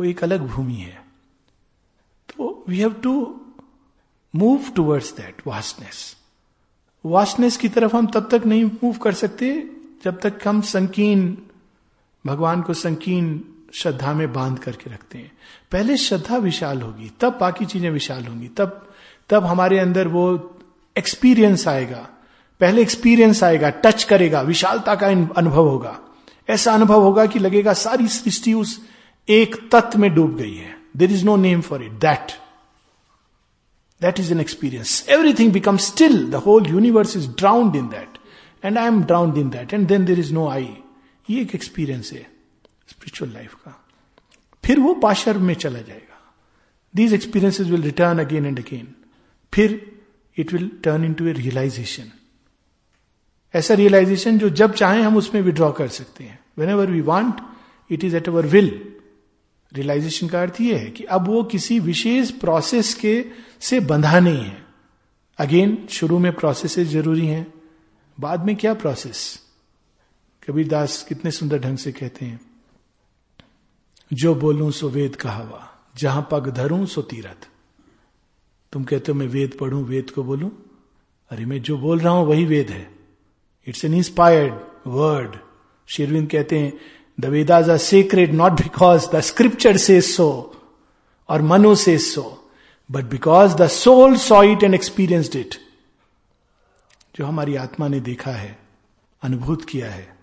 [0.00, 1.04] वो एक अलग भूमि है।
[2.28, 3.40] तो we have to
[4.34, 6.16] move towards that vastness
[7.04, 9.70] vastness की तरफ़ हम तब तक नहीं मूव कर सकते,
[10.04, 11.36] जब तक हम संकीर्ण,
[12.26, 13.40] भगवान को संकीर्ण
[13.74, 15.32] श्रद्धा में बाँध करके रखते हैं।
[15.72, 18.92] पहले श्रद्धा विशाल होगी, तब बाकी चीज़ें विशाल होंगी, तब
[19.30, 20.56] तब हमारे अंदर वो
[20.98, 22.08] एक्सपीरियंस आएगा।
[22.60, 26.00] पहले एक्सपीरियंस आएगा टच करेगा, विशालता का अनुभव होगा।
[26.48, 28.80] ऐसा अनुभव होगा कि लगेगा सारी सृष्टि उस
[29.28, 32.32] एक तत्व में डूब गई है। There is no name for it that
[34.00, 38.18] that is an experience everything become still the whole universe is drowned in that
[38.64, 40.68] and I am drowned in that and then there is no I
[41.30, 42.26] ये एक experience है
[42.88, 43.80] spiritual life का।
[44.64, 46.20] फिर वो पाशर में चला जाएगा।
[46.94, 48.94] These experiences will return again and again
[49.52, 49.80] फिर
[50.36, 52.10] it will turn into a realization
[53.54, 56.38] ऐसा रियलाइजेशन जो जब चाहे हम उसमें विड्रॉ कर सकते हैं।
[56.70, 57.40] Whenever we want
[57.90, 58.92] it is at our will
[59.72, 63.24] realization का अर्थ यह है कि अब वो किसी विशेष प्रोसेस के
[63.60, 64.66] से बंधा नहीं है।
[65.38, 67.52] अगेन शुरू में प्रोसेस ज़रूरी हैं।
[68.20, 69.40] बाद में क्या प्रोसेस
[70.48, 72.40] कबीर दास कितने सुंदर ढंग से कहते हैं,
[74.12, 77.48] जो बोलूँ सो वेद कहावा जहाँ पग धरूं सो तीरथ.
[78.72, 80.50] तुम कहते हो, मैं वेद पढ़ूं, वेद को बोलूँ?
[81.30, 82.93] अरे, मैं जो बोल रहा हूँ वही वेद है।
[83.68, 84.54] इट्स एन इंस्पायर्ड
[84.86, 85.36] वर्ड
[85.86, 86.72] शेरविंद कहते हैं
[87.20, 90.56] the Vedas are sacred not because the scripture says so
[91.28, 92.50] और Manu says so
[92.90, 95.54] but because the soul saw it and experienced it
[97.18, 98.58] जो हमारी आत्मा ने देखा है,
[99.22, 100.16] अनुभूत किया है,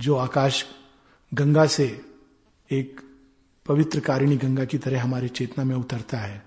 [0.00, 0.66] जो आकाश
[1.34, 2.00] गंगा से
[2.70, 3.00] एक
[3.66, 6.44] पवित्र कारिणी गंगा की तरह हमारी चेतना में उतरता है,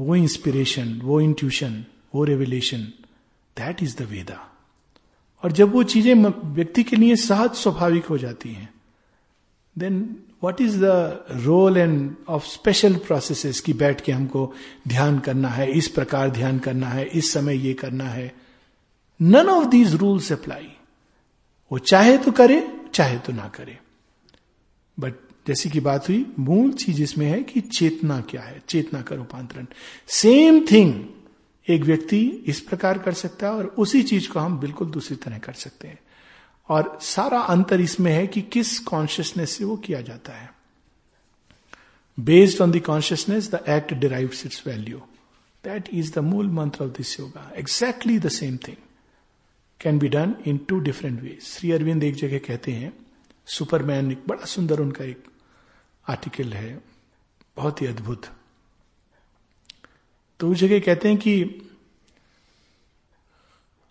[0.00, 2.78] वो इंस्पिरेशन वो इंट्यूशन वो revelation
[3.56, 4.57] that is the Veda
[5.42, 6.14] और जब वो चीज़ें
[6.54, 8.68] व्यक्ति के लिए सहज स्वाभाविक हो जाती हैं
[9.76, 14.52] then what is the role and of special processes की बैठ के हमको
[14.88, 18.32] ध्यान करना है, इस प्रकार ध्यान करना है, इस समय ये करना है।
[19.20, 20.68] None of these rules apply
[21.70, 23.78] वो चाहे तो करे, चाहे तो ना करे।
[24.98, 25.14] बट
[25.46, 29.66] जैसी की बात हुई, मूल चीज़ इसमें है कि चेतना क्या है, चेतना का रूपांतरण।
[30.08, 30.92] सेम थिंग
[31.68, 35.38] एक व्यक्ति इस प्रकार कर सकता है और उसी चीज़ को हम बिल्कुल दूसरी तरह
[35.38, 35.98] कर सकते हैं।
[36.68, 40.50] और सारा अंतर इसमें है कि किस कॉन्शियसनेस से वो किया जाता है।
[42.18, 44.98] Based on the consciousness the act derive its value
[45.64, 48.76] that is the mool mantra of this yoga exactly the same thing
[49.80, 52.92] can be done in two different way Shri Aurobindo एक जगह कहते हैं
[53.46, 55.24] Superman एक बड़ा सुंदर उनका एक
[56.08, 56.82] article है,
[57.56, 58.26] बहुत ही अद्भुत।
[60.40, 61.62] तो उस जगह कहते हैं कि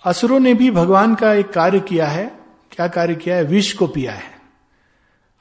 [0.04, 2.40] असुरों ने भी भगवान का एक कार्य किया है।
[2.72, 3.44] क्या कार्य किया है?
[3.44, 4.42] विष को पिया है।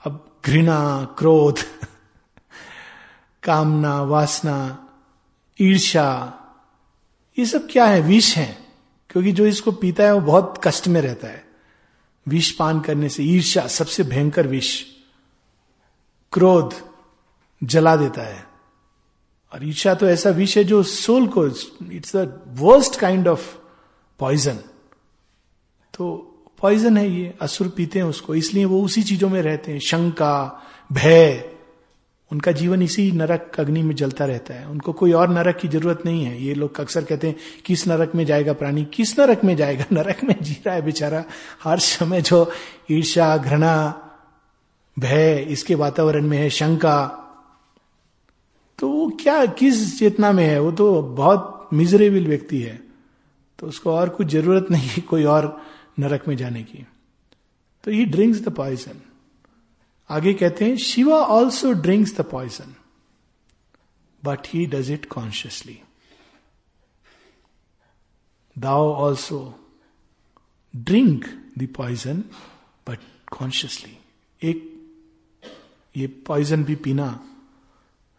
[0.05, 1.59] अब घृणा, क्रोध,
[3.43, 4.89] कामना, वासना
[5.61, 6.33] ईर्षा
[7.39, 8.01] ये सब क्या है?
[8.01, 8.67] विष है।
[9.11, 11.47] क्योंकि जो इसको पीता है, वो बहुत कष्ट में रहता है।
[12.29, 14.83] विष पान करने से ईर्षा सबसे भयंकर विष।
[16.33, 16.91] क्रोध
[17.65, 18.46] जला देता है।
[19.55, 21.47] और ईर्षा तो ऐसा विष है जो सोल को
[21.93, 23.57] it's the worst kind of
[24.19, 24.59] poison
[25.95, 29.79] तो पॉइजन है ये, असुर पीते हैं उसको, इसलिए वो उसी चीज़ों में रहते हैं,
[29.79, 31.51] शंका, भय।
[32.33, 36.03] उनका जीवन इसी नरक अग्नि में जलता रहता है। उनको कोई और नरक की ज़रूरत
[36.05, 38.85] नहीं है। ये लोग अक्सर कहते हैं, किस नरक में जाएगा प्राणी?
[38.85, 39.85] किस नरक में जाएगा?
[39.93, 41.25] नरक में जी रहा है बेचारा।
[41.65, 42.51] हर समय जो
[42.91, 44.03] ईर्षा घृणा,
[44.99, 47.23] भय, इसके वातावरण में है, शंका
[48.79, 50.59] तो वो क्या, किस चेतना में है?
[50.61, 52.81] वो तो बहुत मिजरेबल व्यक्ति है।
[53.59, 55.67] तो उसको और कुछ ज़रूरत नहीं है कोई और
[55.99, 56.87] नरक में जाने की।
[57.85, 59.01] तो ही ड्रिंक्स द पॉइजन
[60.11, 62.75] आगे कहते हैं, Shiva also drinks the poison
[64.23, 65.79] but he does it consciously
[68.57, 69.39] thou also
[70.75, 71.25] drink
[71.59, 72.23] the poison
[72.89, 72.99] but
[73.39, 73.97] consciously
[74.43, 74.73] एक,
[75.97, 77.09] ये पॉइजन भी पीना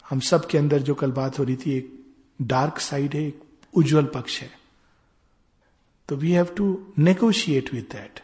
[0.08, 1.93] हम सब के अंदर जो कल बात हो रही थी, एक
[2.39, 3.41] डार्क साइड है, एक
[3.74, 4.50] उज्जवल पक्ष है।
[6.10, 8.20] तो we have to negotiate with that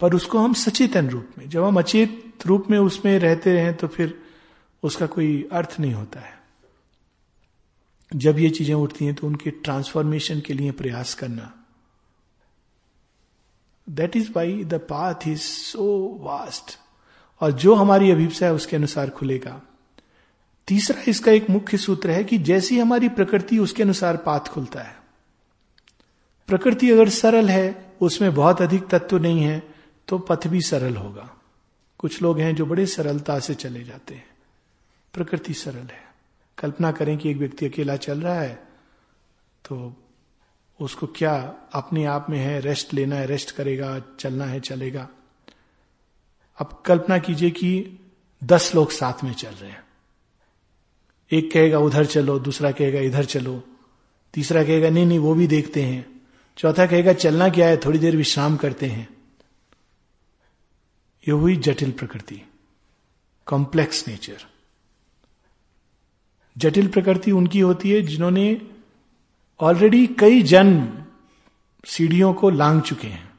[0.00, 3.86] पर उसको हम सचेतन रूप में, जब हम अचेत रूप में उसमें रहते रहे तो
[3.88, 4.18] फिर
[4.82, 6.34] उसका कोई अर्थ नहीं होता है।
[8.12, 11.52] जब ये चीज़ें उठती हैं तो उनके ट्रांसफॉर्मेशन के लिए प्रयास करना।
[13.86, 15.86] That is why the path is so
[16.22, 16.78] vast
[17.40, 19.60] और जो हमारी अभिप्सा है, उसके अनुसार खुलेगा।
[20.68, 24.96] तीसरा इसका एक मुख्य सूत्र है कि जैसी हमारी प्रकृति, उसके अनुसार पाथ खुलता है।
[26.48, 29.62] प्रकृति अगर सरल है, उसमें बहुत अधिक तत्व नहीं है
[30.08, 31.30] तो पथ भी सरल होगा।
[31.98, 34.28] कुछ लोग हैं जो बड़े सरलता से चले जाते हैं।
[35.14, 36.04] प्रकृति सरल है।
[36.58, 38.54] कल्पना करें कि एक व्यक्ति अकेला चल रहा है
[39.64, 39.94] तो
[40.80, 41.34] उसको क्या
[41.72, 45.08] अपने आप में है, रेस्ट लेना है, रेस्ट करेगा, चलना है, चलेगा?
[46.58, 47.98] अब कल्पना कीजिए कि
[48.44, 49.85] दस लोग साथ में चल रहे हैं।
[51.30, 53.62] एक कहेगा, उधर चलो, दूसरा कहेगा, इधर चलो,
[54.34, 56.04] तीसरा कहेगा, नहीं नहीं, वो भी देखते हैं,
[56.56, 59.08] चौथा कहेगा, चलना क्या है, थोड़ी देर विश्राम करते हैं,
[61.24, 62.42] ये हुई जटिल प्रकृति
[63.46, 64.44] कॉम्प्लेक्स नेचर
[66.56, 68.62] जटिल प्रकृति उनकी होती है जिन्होंने
[69.60, 71.04] ऑलरेडी कई जन्म
[71.84, 73.30] सीढ़ियों को लांग चुके हैं,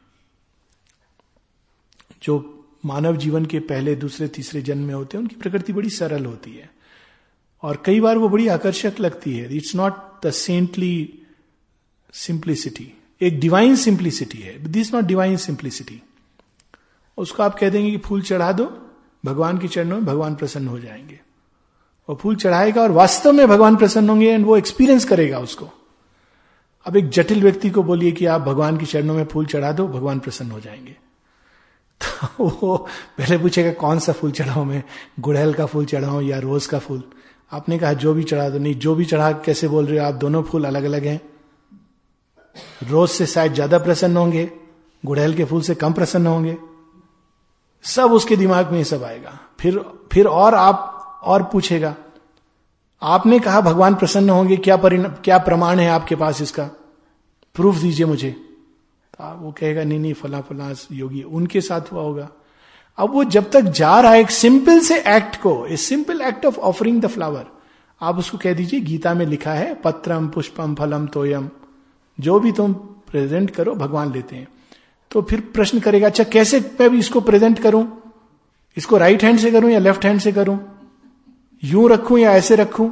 [2.24, 6.26] जो मानव जीवन के पहले, दूसरे, तीसरे जन्म में होते हैं, उनकी प्रकृति बड़ी सरल
[6.26, 6.70] होती है।
[7.64, 9.94] और कई बार वो बड़ी आकर्षक लगती है। It's not
[10.26, 11.20] the saintly
[12.14, 16.02] simplicity एक डिवाइन सिंप्लिसिटी है। दिस नॉट डिवाइन सिंप्लिसिटी
[17.18, 18.92] उसको आप कह देंगे कि फूल चढ़ा दो,
[19.26, 21.20] भगवान के चरणों में भगवान प्रसन्न हो जाएँगे।
[22.10, 25.70] वो फूल चढ़ाएगा और वास्तव में भगवान प्रसन्न होंगे एंड वो एक्सपीरियंस करेगा उसको।
[26.86, 29.88] अब एक जटिल व्यक्ति को बोलिए कि आप भगवान के चरणों में फूल चढ़ा दो,
[29.88, 30.96] भगवान प्रसन्न हो जाएँगे।
[32.28, 32.78] तो वो
[33.18, 34.84] पहले पूछेगा, कौन सा फूल चढ़ाऊ मैं?
[35.20, 37.04] गुड़हल का फूल चढ़ाऊं या रोज का फूल?
[37.52, 40.06] आपने कहा जो भी चढ़ा दो। नहीं, जो भी चढ़ा, कैसे बोल रहे हो?
[40.06, 41.22] आप दोनों फूल अलग अलग हैं।
[42.90, 44.52] रोज से शायद ज़्यादा प्रसन्न होंगे,
[45.04, 46.58] गुड़हल के फूल से कम प्रसन्न होंगे।
[47.86, 49.80] सब उसके दिमाग में सब आएगा। फिर
[50.12, 51.96] फिर और आप, और पूछेगा।
[53.02, 56.70] आपने कहा भगवान प्रसन्न होंगे, क्या परिणाम क्या प्रमाण है आपके पास इसका?
[57.56, 58.32] प्रूफ दीजिए मुझे।
[59.14, 62.30] तो वो कहेगा, नहीं नहीं, फला फला योगी, उनके साथ हुआ होगा।
[62.98, 66.46] अब वो जब तक जा रहा है एक सिंपल से एक्ट को a simple act
[66.46, 67.46] of offering the flower
[68.02, 71.50] आप उसको कह दीजिए, गीता में लिखा है, पत्रम, पुष्पम, फलम, तोयम,
[72.20, 74.48] जो भी तुम प्रेजेंट करो, भगवान लेते हैं।
[75.12, 77.86] तो फिर प्रश्न करेगा अच्छा कैसे मैं भी इसको प्रेजेंट करूँ?
[78.78, 80.60] इसको राइट हैंड से करूँ या लेफ़्ट हैंड से करूँ?
[81.64, 82.90] यूँ रखूँ या ऐसे रखूँ?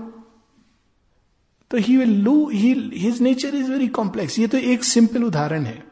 [1.71, 5.83] तो he will lose his nature is very complex ये तो एक सिंपल उदाहरण है।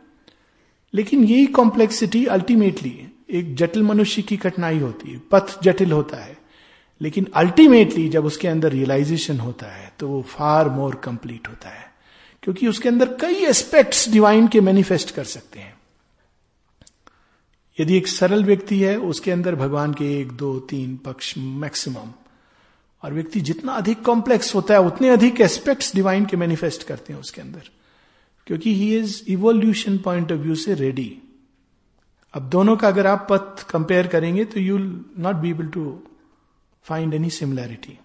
[0.94, 2.90] लेकिन यही कॉम्प्लेक्सिटी अल्टीमेटली
[3.34, 6.38] एक जटिल मनुष्य की कठिनाई होती है, पथ जटिल होता है।
[7.02, 11.94] लेकिन अल्टीमेटली जब उसके अंदर रियलाइजेशन होता है तो वो फार मोर कंप्लीट होता है।
[12.44, 15.78] क्योंकि उसके अंदर कई एस्पेक्ट्स डिवाइन के मैनिफेस्ट कर सकते हैं।
[17.80, 22.14] यदि एक सरल व्यक्ति है, उसके अंदर भगवान के एक, दो, तीन पक्ष मैक्सिमम
[23.04, 27.20] और व्यक्ति जितना अधिक कॉम्प्लेक्स होता है, उतने अधिक एस्पेक्ट्स डिवाइन के मैनिफेस्ट करते हैं
[27.20, 27.70] उसके अंदर।
[28.48, 31.18] क्योंकि he is evolution point of view से रेडी
[32.34, 36.04] अब दोनों का अगर आप पथ कंपेयर करेंगे तो you not be able to
[36.84, 38.00] find any similarity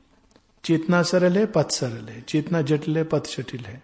[0.64, 3.83] चेतना सरल है, पथ सरल है। चेतना जटिल है, पथ जटिल है।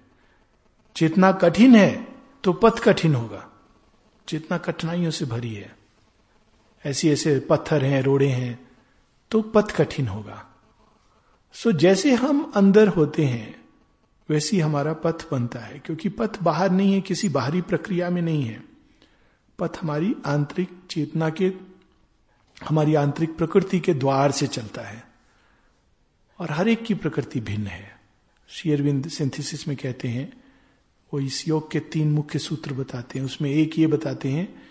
[0.96, 2.08] चेतना कठिन है
[2.44, 3.44] तो पथ कठिन होगा।
[4.28, 5.76] चेतना कठिनाइयों से भरी है।
[6.84, 8.68] ऐसी ऐसे पत्थर हैं, रोड़े हैं
[9.30, 10.44] तो पथ कठिन होगा।
[11.52, 13.64] सो जैसे हम अंदर होते हैं,
[14.28, 18.44] वैसी हमारा पथ बनता है, क्योंकि पथ बाहर नहीं है, किसी बाहरी प्रक्रिया में नहीं
[18.44, 18.73] है।
[19.58, 21.52] पथ हमारी आंतरिक चेतना के,
[22.68, 25.04] हमारी आंतरिक प्रकृति के द्वार से चलता है।
[26.38, 28.00] और हर एक की प्रकृति भिन्न है।
[28.48, 30.44] शेयरविंद सिंथेसिस में कहते हैं,
[31.14, 34.62] वो इस योग के तीन मुख्य सूत्र बताते हैं। उसमें एक ये बताते हैं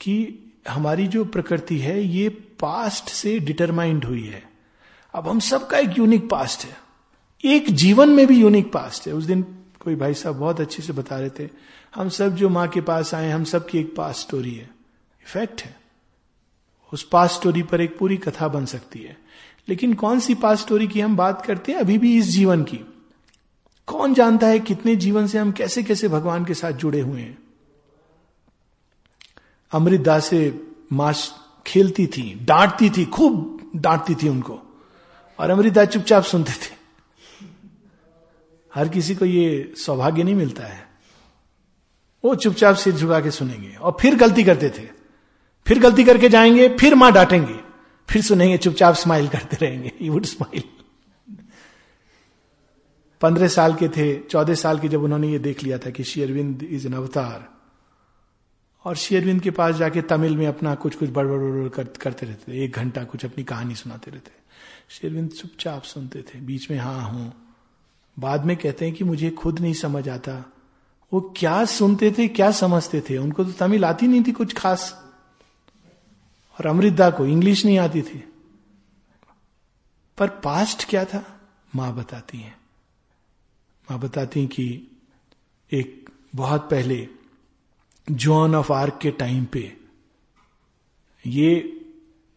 [0.00, 4.50] कि हमारी जो प्रकृति है, ये पास्ट से डिटरमाइंड हुई है।
[5.14, 6.76] अब हम सबका एक यूनिक पास्ट है।
[7.44, 9.42] एक जीवन में भी यूनिक पास्ट है। उस दिन
[9.86, 11.48] कोई भाई साहब बहुत अच्छे से बता रहे थे,
[11.94, 14.70] हम सब जो माँ के पास आए हम सब की एक पास स्टोरी है।
[15.22, 15.80] इफ़ेक्ट है।
[16.92, 19.16] उस पास स्टोरी पर एक पूरी कथा बन सकती है।
[19.68, 21.78] लेकिन कौन सी पास स्टोरी की हम बात करते हैं?
[21.78, 22.76] अभी भी इस जीवन की।
[23.86, 27.38] कौन जानता है कितने जीवन से हम कैसे कैसे भगवान के साथ जुड़े हुए हैं?
[29.72, 31.14] अमृत से माँ
[31.66, 34.62] खेलती थी, डांटती थी, खूब डांटती थी उनको।
[35.38, 36.75] और अमृता चुपचाप सुनते थे।
[38.76, 40.88] हर किसी को ये सौभाग्य नहीं मिलता है।
[42.24, 44.88] वो चुपचाप सिर झुका के सुनेंगे और फिर गलती करते थे।
[45.66, 47.60] फिर गलती करके जाएँगे फिर माँ डांटेंगे
[48.08, 50.62] फिर सुनेंगे चुपचाप स्माइल करते रहेंगे। यू वुड स्माइल
[53.20, 56.62] पंद्रह साल के थे चौदह साल के जब उन्होंने ये देख लिया था कि शेयरविंद
[56.62, 57.48] इज़ एन अवतार
[58.84, 62.52] और शेयरविंद के पास जाके तमिल में अपना कुछ कुछ बड़बड़ बड़ कर, करते रहते
[62.52, 64.30] थे। एक घंटा कुछ अपनी कहानी सुनाते रहते।
[64.90, 67.45] शेरविंद चुपचाप सुनते थे। बीच में हाँ हूँ।
[68.18, 70.52] बाद में कहते हैं कि मुझे खुद नहीं समझ आता।
[71.12, 73.18] वो क्या सुनते थे, क्या समझते थे?
[73.18, 75.12] उनको तो तमिल आती नहीं थी कुछ खास।
[76.60, 78.32] और अमृता को इंग्लिश नहीं आती थी।
[80.18, 81.40] पर पास्ट क्या था?
[81.74, 82.58] माँ बताती है।
[83.90, 84.88] माँ बताती हैं कि
[85.72, 87.08] एक बहुत पहले
[88.10, 89.76] जॉन ऑफ़ आर्क के टाइम पे
[91.26, 91.80] ये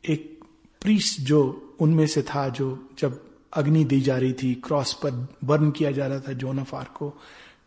[0.09, 0.43] एक
[0.81, 5.71] प्रीस जो उनमें से था, जो जब अग्नि दी जा रही थी क्रॉस पर बर्न
[5.71, 7.09] किया जा रहा था जॉन ऑफ़ आर्क को।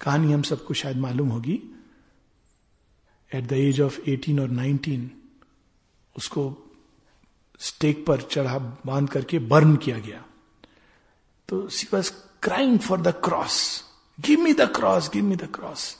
[0.01, 1.63] कहानी हम सबको शायद मालूम होगी।
[3.35, 5.09] एट द एज ऑफ़ 18 और 19
[6.17, 6.57] उसको
[7.59, 10.25] स्टेक पर चढ़ा बाँध करके बर्न किया गया।
[11.49, 13.85] तो she was crying for the cross
[14.21, 15.97] give me the cross give me the cross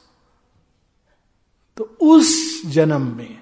[1.77, 3.41] तो उस जन्म में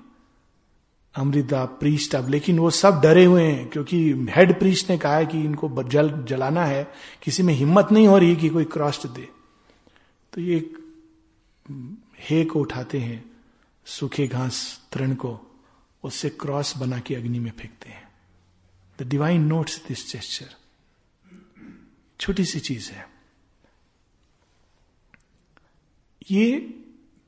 [1.14, 5.26] अमृता प्रीस्ट अब, लेकिन वो सब डरे हुए हैं, क्योंकि हेड प्रीस्ट ने कहा है
[5.26, 6.92] कि इनको जल, जलाना है,
[7.22, 9.28] किसी में हिम्मत नहीं हो रही कि कोई क्रॉस दे।
[10.32, 10.72] तो ये
[12.18, 13.30] हे को उठाते हैं,
[13.84, 15.40] सूखे घास, तृण को,
[16.04, 18.08] उससे क्रॉस बना के अग्नि में फेंकते हैं।
[19.00, 20.46] The divine notes this gesture
[22.20, 23.08] छोटी सी चीज़ है।
[26.30, 26.74] ये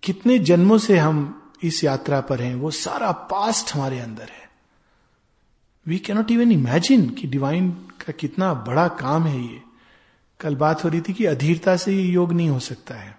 [0.02, 4.50] कितने जन्मों से हम इस यात्रा पर हैं, वो सारा पास्ट हमारे अंदर है।
[5.86, 9.62] वी कैनॉट इवन इमेजिन कि डिवाइन का कितना बड़ा काम है ये।
[10.40, 13.18] कल बात हो रही थी कि अधीरता से ये योग नहीं हो सकता है।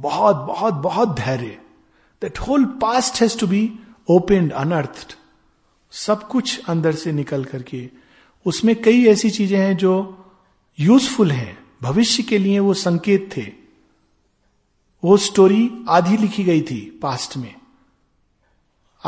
[0.00, 1.60] बहुत बहुत बहुत धैर्य।
[2.22, 3.72] That whole past has to be
[4.08, 5.18] open unearth
[5.90, 7.90] सब कुछ अंदर से निकल करके।
[8.46, 10.24] उसमें कई ऐसी चीज़ें हैं जो
[10.80, 13.52] यूजफुल हैं। भविष्य के लिए वो संकेत थे।
[15.04, 17.57] वो स्टोरी आधी लिखी गई थी पास्ट में।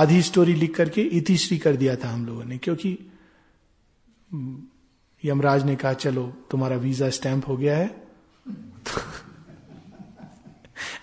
[0.01, 2.99] आधी स्टोरी लिख करके इतिश्री कर दिया था हम लोगों ने, क्योंकि
[5.23, 7.87] यमराज ने कहा, चलो, तुम्हारा वीज़ा स्टैंप हो गया है।
[8.49, 9.01] तो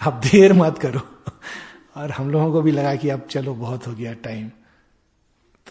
[0.02, 1.02] अब देर मत करो।
[1.96, 4.50] और हम लोगों को भी लगा कि अब चलो, बहुत हो गया टाइम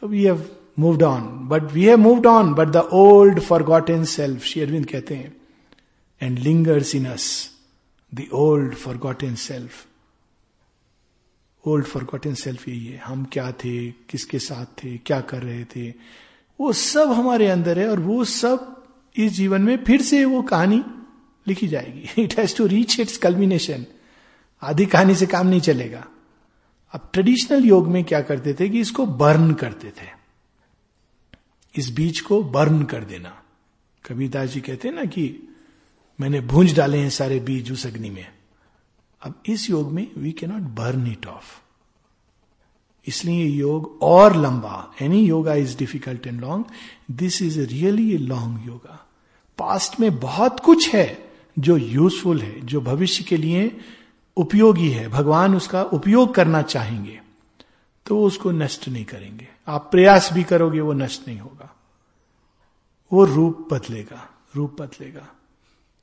[0.00, 0.44] तो we have
[0.78, 3.40] moved on but we have moved on but the old
[3.90, 5.36] forgotten self शेयरविंद कहते हैं
[6.22, 7.28] and lingers in us
[8.14, 8.74] the old
[9.22, 9.86] forgotten self
[11.66, 13.90] old forgotten self यही है। हम क्या थे?
[13.90, 14.98] किसके साथ थे?
[14.98, 15.94] क्या कर रहे थे?
[16.60, 18.86] वो सब हमारे अंदर है और वो सब
[19.16, 20.84] इस जीवन में फिर से वो कहानी
[21.48, 23.86] लिखी जाएगी। It has to reach its culmination
[24.62, 26.06] आधी कहानी से काम नहीं चलेगा।
[26.92, 30.08] अब ट्रेडिशनल योग में क्या करते थे कि इसको बर्न करते थे।
[31.76, 33.42] इस बीज को बर्न कर देना।
[34.06, 35.56] कबीरदास जी कहते हैं ना कि
[36.20, 38.35] मैंने भूंज डाले हैं सारे बीज उस अग्नि में।
[39.26, 41.60] अब इस योग में we can not burn it off
[43.06, 46.64] इसलिए योग और लंबा any yoga is difficult and long
[47.10, 49.06] this is really a long yoga
[49.58, 51.26] past में बहुत कुछ है
[51.58, 53.80] जो यूजफुल है, जो भविष्य के लिए
[54.36, 57.20] उपयोगी है, भगवान उसका उपयोग करना चाहेंगे
[58.06, 61.74] तो वो उसको नष्ट नहीं करेंगे। आप प्रयास भी करोगे, वो नष्ट नहीं होगा।
[63.12, 65.26] वो रूप बदलेगा रूप बदलेगा।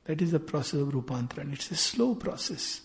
[0.06, 1.52] That is the process of रूपांतरण.
[1.52, 2.82] इट्स ए स्लो प्रोसेस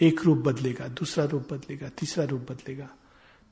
[0.00, 2.88] एक रूप बदलेगा, दूसरा रूप बदलेगा, तीसरा रूप बदलेगा।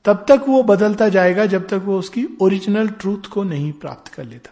[0.05, 4.23] तब तक वो बदलता जाएगा जब तक वो उसकी ओरिजिनल ट्रूथ को नहीं प्राप्त कर
[4.23, 4.49] लेता।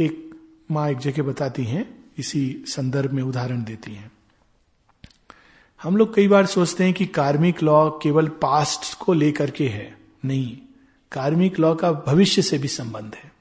[0.00, 0.30] एक
[0.70, 4.12] माँ एक जगह बताती हैं, इसी संदर्भ में उदाहरण देती हैं।
[5.82, 9.98] हम लोग कई बार सोचते हैं कि कार्मिक लॉ केवल पास्ट को लेकर के है,
[10.24, 10.58] नहीं,
[11.12, 13.32] कार्मिक लॉ का भविष्य से भी संबंध है।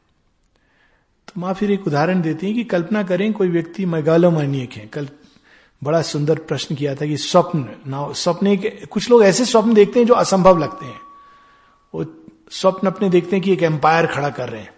[1.28, 5.10] तो माँ फिर एक उदाहरण देती है कि कल्पना करें कोई व्यक्ति मैगालोमानियक है कल
[5.84, 8.56] बड़ा सुंदर प्रश्न किया था कि स्वप्न ना स्वप्न
[8.92, 11.00] कुछ लोग ऐसे स्वप्न देखते हैं जो असंभव लगते हैं।
[11.94, 12.06] वो
[12.52, 14.74] स्वप्न अपने देखते हैं कि एक एम्पायर खड़ा कर रहे हैं।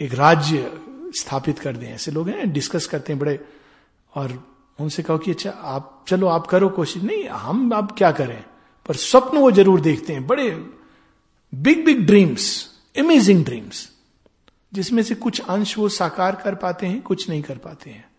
[0.00, 0.72] एक राज्य
[1.16, 3.38] स्थापित कर दें। ऐसे लोग हैं डिस्कस करते हैं बड़े,
[4.14, 4.44] और
[4.78, 8.44] उनसे कहो कि अच्छा आप, चलो आप करो कोशिश। नहीं, हम आप क्या करें?
[8.86, 10.50] पर स्वप्न वो ज़रूर देखते हैं। बड़े
[11.54, 12.66] big big dreams
[12.98, 13.88] amazing dreams
[14.74, 18.11] जिसमें से कुछ अंश वो साकार कर पाते हैं, कुछ नहीं कर पाते हैं।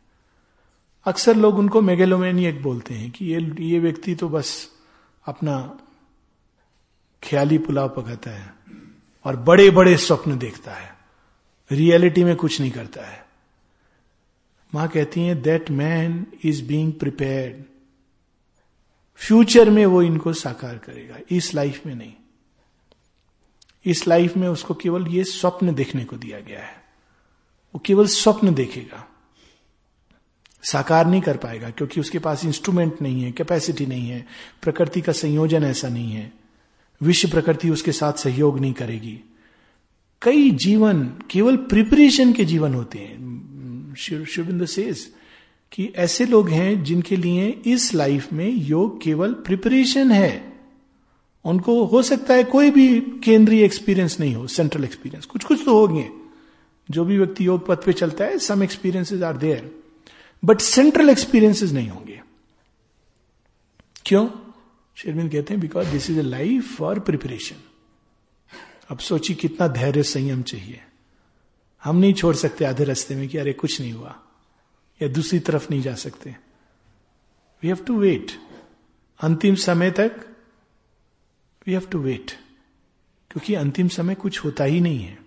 [1.05, 4.69] अक्सर लोग उनको मेगेलोमेनियक बोलते हैं कि ये ये व्यक्ति तो बस
[5.25, 5.79] अपना
[7.23, 8.53] ख्याली पुलाव पकाता है
[9.25, 10.97] और बड़े बड़े स्वप्न देखता है।
[11.71, 13.25] रियलिटी में कुछ नहीं करता है।
[14.75, 17.63] माँ कहती है that man is being prepared
[19.15, 22.13] future में वो इनको साकार करेगा। इस लाइफ में नहीं।
[23.85, 26.83] इस लाइफ में उसको केवल ये स्वप्न देखने को दिया गया है।
[27.75, 29.12] वो केवल स्वप्न देखेगा।
[30.63, 34.25] साकार नहीं कर पाएगा, क्योंकि उसके पास इंस्ट्रूमेंट नहीं है कैपेसिटी नहीं है,
[34.61, 36.31] प्रकृति का संयोजन ऐसा नहीं है।
[37.01, 39.19] विश्व प्रकृति उसके साथ सहयोग नहीं करेगी।
[40.21, 45.07] कई जीवन केवल प्रिपरेशन के जीवन होते हैं। शिविंद सेज
[45.71, 50.53] कि ऐसे लोग हैं जिनके लिए इस लाइफ में योग केवल प्रिपरेशन है।
[51.45, 52.87] उनको हो सकता है कोई भी
[53.23, 56.09] केंद्रीय एक्सपीरियंस नहीं हो सेंट्रल एक्सपीरियंस कुछ कुछ तो होंगे।
[56.91, 59.82] जो भी व्यक्ति योग पथ पे चलता है some experiences are there
[60.45, 62.21] but central experiences नहीं होंगे।
[64.05, 64.29] क्यों?
[64.95, 67.55] शेरविंद कहते हैं because this is a life for preparation
[68.89, 70.81] अब सोचिए कितना धैर्य संयम चाहिए।
[71.83, 74.19] हम नहीं छोड़ सकते आधे रास्ते में कि अरे कुछ नहीं हुआ,
[75.01, 76.35] या दूसरी तरफ़ नहीं जा सकते।
[77.63, 78.31] वी हैव टू वेट
[79.19, 80.11] अंतिम समय तक
[81.67, 82.31] वी हैव टू वेट
[83.31, 85.17] क्योंकि अंतिम समय कुछ होता ही नहीं है।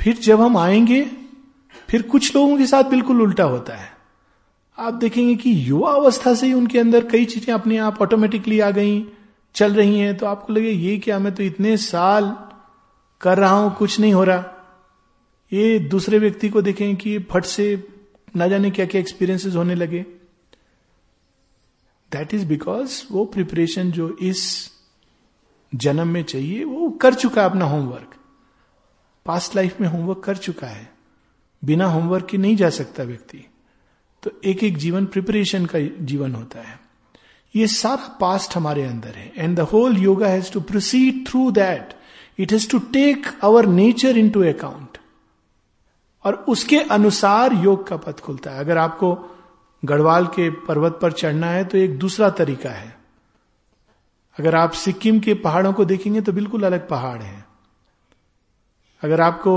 [0.00, 1.21] फिर जब हम आएँगे
[1.92, 3.90] फिर कुछ लोगों के साथ बिल्कुल उल्टा होता है।
[4.78, 8.70] आप देखेंगे कि युवा अवस्था से ही उनके अंदर कई चीज़ें अपने आप ऑटोमेटिकली आ
[8.70, 9.06] गई,
[9.54, 12.36] चल रही हैं। तो आपको लगे, ये क्या, मैं तो इतने साल
[13.20, 14.44] कर रहा हूँ, कुछ नहीं हो रहा।
[15.52, 17.88] ये दूसरे व्यक्ति को देखें कि फट से
[18.36, 20.04] ना जाने क्या क्या एक्सपीरियंसेस होने लगे।
[22.12, 24.70] दैट इज़ बिकॉज़ वो प्रिपरेशन जो इस
[25.74, 28.14] जन्म में चाहिए, वो कर चुका है अपना होमवर्क
[29.26, 30.91] पास्ट लाइफ में होमवर्क कर चुका है।
[31.62, 33.44] बिना होमवर्क के नहीं जा सकता व्यक्ति।
[34.22, 36.80] तो एक एक जीवन प्रिपरेशन का जीवन होता है।
[37.54, 41.94] ये सारा पास्ट हमारे अंदर है। And the whole yoga has to proceed through that
[42.38, 44.98] it has to take our nature into account
[46.24, 49.14] और उसके अनुसार योग का पथ खुलता है। अगर आपको
[49.84, 52.96] गढ़वाल के पर्वत पर चढ़ना है तो एक दूसरा तरीका है।
[54.38, 57.41] अगर आप सिक्किम के पहाड़ों को देखेंगे तो बिल्कुल अलग पहाड़ है।
[59.02, 59.54] अगर आपको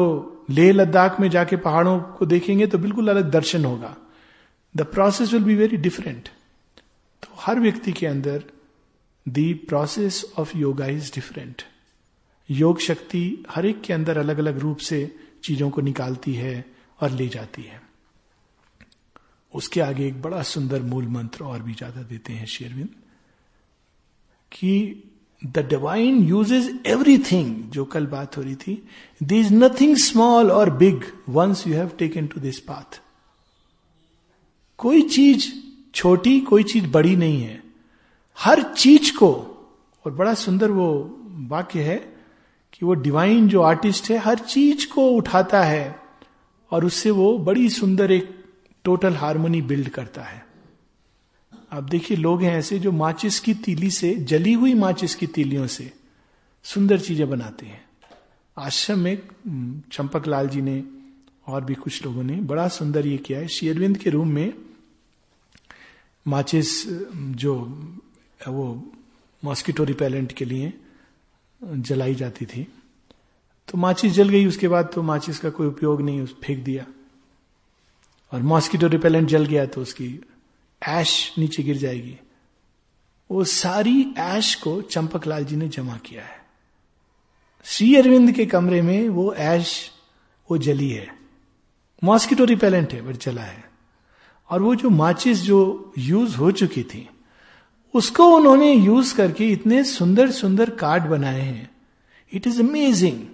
[0.50, 3.96] लेह लद्दाख में जाके पहाड़ों को देखेंगे तो बिल्कुल अलग दर्शन होगा।
[4.76, 6.30] The process will be very different
[7.24, 8.44] तो हर व्यक्ति के अंदर
[9.26, 11.62] the process of yoga is different
[12.50, 15.00] योग शक्ति हर एक के अंदर अलग अलग रूप से
[15.44, 16.66] चीज़ों को निकालती है
[17.00, 17.82] और ले जाती है।
[19.54, 22.90] उसके आगे एक बड़ा सुंदर मूल मंत्र और भी ज़्यादा देते हैं शेरविंद,
[24.52, 25.04] कि
[25.46, 28.88] the divine use uses everything जो कल बात हो रही थी
[29.24, 33.02] दि इज़ नथिंग स्मॉल और big once you have taken to this path
[34.78, 35.52] कोई चीज़
[35.94, 37.64] छोटी, कोई चीज़ बड़ी नहीं है।
[38.38, 39.32] हर चीज़ को,
[40.06, 41.18] और बड़ा सुंदर वो
[41.48, 41.96] वाक्य है
[42.74, 46.00] कि वो डिवाइन जो आर्टिस्ट है, हर चीज़ को उठाता है,
[46.72, 48.46] और उससे वो बड़ी सुंदर एक
[48.84, 50.46] टोटल हारमोनी बिल्ड करता है।
[51.72, 55.68] अब देखिए, लोग हैं ऐसे जो माचिस की तीली से, जली हुई माचिस की तीलियों
[55.68, 55.92] से
[56.66, 57.84] सुंदर चीज़ें बनाते हैं।
[58.58, 59.18] आश्रम में
[59.92, 60.84] चंपक लाल जी ने
[61.48, 64.54] और भी कुछ लोगों ने बड़ा सुंदर ये किया है। शेरविंद के रूम में
[66.26, 67.56] माचिस जो,
[68.48, 68.92] वो
[69.44, 70.74] मॉस्किटो रिपेलेंट के लिए
[71.62, 72.68] जलाई जाती थी।
[73.68, 76.86] तो माचिस जल गई, उसके बाद तो माचिस का कोई उपयोग नहीं फेंक दिया।
[78.32, 80.08] और मॉस्किटो रिपेलेंट जल गया तो उसकी
[80.88, 82.18] ऐश नीचे गिर जाएगी।
[83.32, 86.46] वो सारी ऐश को चंपकलाल जी ने जमा किया है।
[87.66, 89.92] श्री अरविंद के कमरे में वो ऐश,
[90.52, 91.20] वो जली है।
[92.04, 93.72] मॉस्किटो रिपेलेंट है बट जला है।
[94.50, 97.10] और वो जो माचिस जो यूज़ हो चुकी थी,
[97.94, 101.72] उसको उन्होंने यूज़ करके इतने सुंदर सुंदर कार्ड बनाए हैं।
[102.34, 103.28] इट इज़ अमेजिंग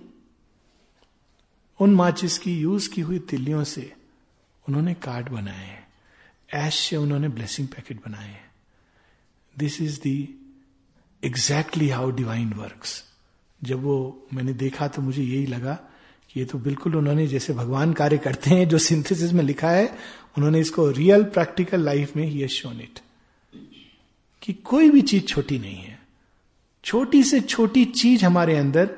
[1.80, 3.94] उन माचिस की यूज़ की हुई तिल्लियों से
[4.70, 5.81] उन्होंने कार्ड बनाए हैं।
[6.54, 8.52] ऐश से उन्होंने ब्लेसिंग पैकेट बनाए हैं।
[9.58, 10.36] This is the
[11.24, 13.04] exactly how divine works
[13.64, 15.74] जब वो मैंने देखा तो मुझे यही लगा
[16.30, 19.98] कि ये तो बिल्कुल उन्होंने जैसे भगवान कार्य करते हैं, जो सिंथेसिस में लिखा है,
[20.38, 23.00] उन्होंने इसको रियल प्रैक्टिकल लाइफ में ही शोन इट
[24.42, 26.00] कि कोई भी चीज़ छोटी नहीं है।
[26.84, 28.96] छोटी से छोटी चीज़ हमारे अंदर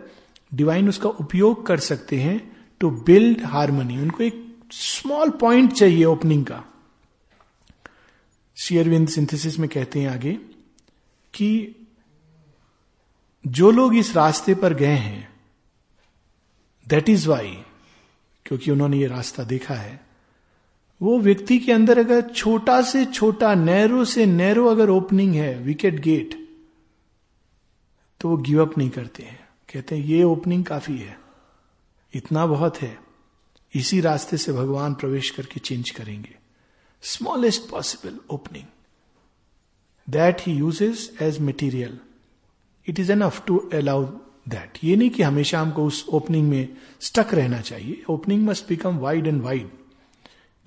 [0.54, 6.46] डिवाइन उसका उपयोग कर सकते हैं टू बिल्ड हारमोनी उनको एक स्मॉल पॉइंट चाहिए ओपनिंग
[6.46, 6.64] का।
[8.64, 10.34] शेयरविंद सिंथेसिस में कहते हैं आगे
[11.34, 11.76] कि
[13.46, 15.30] जो लोग इस रास्ते पर गए हैं
[16.88, 17.58] दैट इज़ वाई
[18.46, 20.00] क्योंकि उन्होंने ये रास्ता देखा है,
[21.02, 26.00] वो व्यक्ति के अंदर अगर छोटा से छोटा, नैरो से नैरो अगर ओपनिंग है विकेट
[26.00, 26.36] गेट
[28.22, 29.40] तो वो गिव अप नहीं करते हैं।
[29.70, 31.18] कहते हैं, ये ओपनिंग काफ़ी है,
[32.14, 32.98] इतना बहुत है,
[33.74, 36.36] इसी रास्ते से भगवान प्रवेश करके चेंज करेंगे।
[37.04, 38.66] Smallest possible opening
[40.08, 41.98] that he uses as material
[42.88, 44.04] it is enough to allow
[44.50, 48.98] that ये नहीं कि हमेशा हमको उस ओपनिंग में स्टक रहना चाहिए। Opening must become
[48.98, 49.70] wide and wide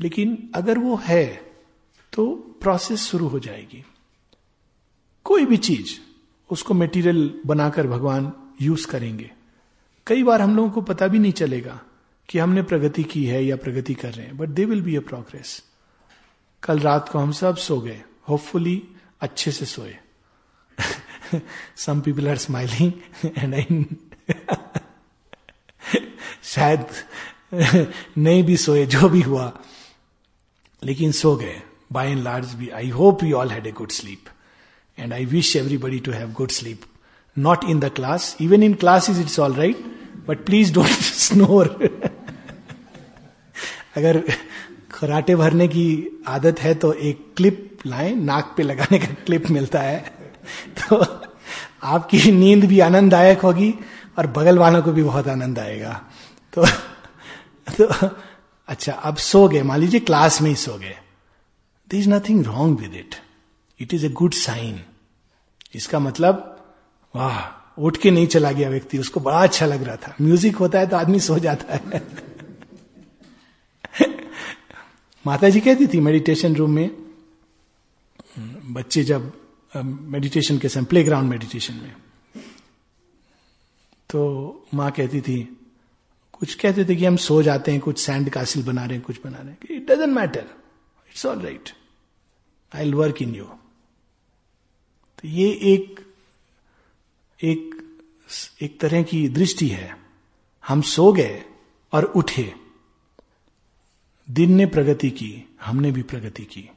[0.00, 1.26] लेकिन अगर वो है
[2.12, 2.26] तो
[2.60, 3.84] प्रोसेस शुरू हो जाएगी।
[5.24, 5.92] कोई भी चीज़,
[6.50, 8.32] उसको मटेरियल बनाकर भगवान
[8.62, 9.30] यूज़ करेंगे।
[10.06, 11.80] कई बार हम लोगों को पता भी नहीं चलेगा
[12.28, 15.00] कि हमने प्रगति की है या प्रगति कर रहे हैं but there will be a
[15.00, 15.62] progress
[16.62, 18.82] कल रात को हम सब सो गए। होपफुली
[19.20, 19.96] अच्छे से सोए।
[21.76, 22.92] Some people are smiling
[23.38, 23.84] and I
[26.42, 26.86] शायद
[28.18, 29.52] नहीं भी सोए, जो भी हुआ।
[30.82, 34.24] लेकिन सो गए। बाय एंड लार्ज भी I hope you all had a good sleep
[34.98, 36.80] and I wish everybody to have good sleep
[37.38, 39.84] not in the class even in class is it's all right
[40.26, 41.68] but please don't snore
[43.96, 44.22] अगर
[44.96, 49.80] खराटे भरने की आदत है तो एक clip लाए नाक पे लगाने का क्लिप मिलता
[49.80, 50.16] है।
[50.78, 51.04] तो
[51.82, 53.74] आपकी नींद भी आनंददायक होगी
[54.18, 56.04] और बगल वालों को भी बहुत आनंद आएगा।
[56.52, 56.66] तो,
[57.80, 58.10] तो
[58.68, 60.96] अच्छा अब सो गए। मान लीजिए क्लास में ही सो गए।
[61.90, 63.14] There is nothing wrong with it
[63.80, 64.80] it is a good sign
[65.74, 66.64] इसका मतलब
[67.16, 67.38] वाह
[67.78, 70.86] उठ के नहीं चला गया व्यक्ति उसको बड़ा अच्छा लग रहा था। म्यूज़िक होता है
[70.86, 72.02] तो आदमी सो जाता है।
[75.26, 76.90] माता जी कहती थी मेडिटेशन रूम में,
[78.72, 79.32] बच्चे जब
[79.76, 81.94] मेडिटेशन के समय प्ले ग्राउंड मेडिटेशन में
[84.10, 84.20] तो
[84.74, 85.38] माँ कहती थी,
[86.32, 89.16] कुछ कहते थे कि हम सो जाते हैं, कुछ सैंड कासिल बना रहे हैं, कुछ
[89.24, 90.44] बना रहे हैं। It doesn't matter
[91.08, 91.70] it's all right
[92.72, 93.44] I work in you
[95.18, 96.00] तो ये एक
[97.40, 97.74] एक
[98.62, 99.96] एक तरह की दृष्टि है।
[100.64, 101.42] हम सो गए
[101.92, 102.52] और उठे।
[104.30, 106.70] दिन ने प्रगति की, हमने भी प्रगति की।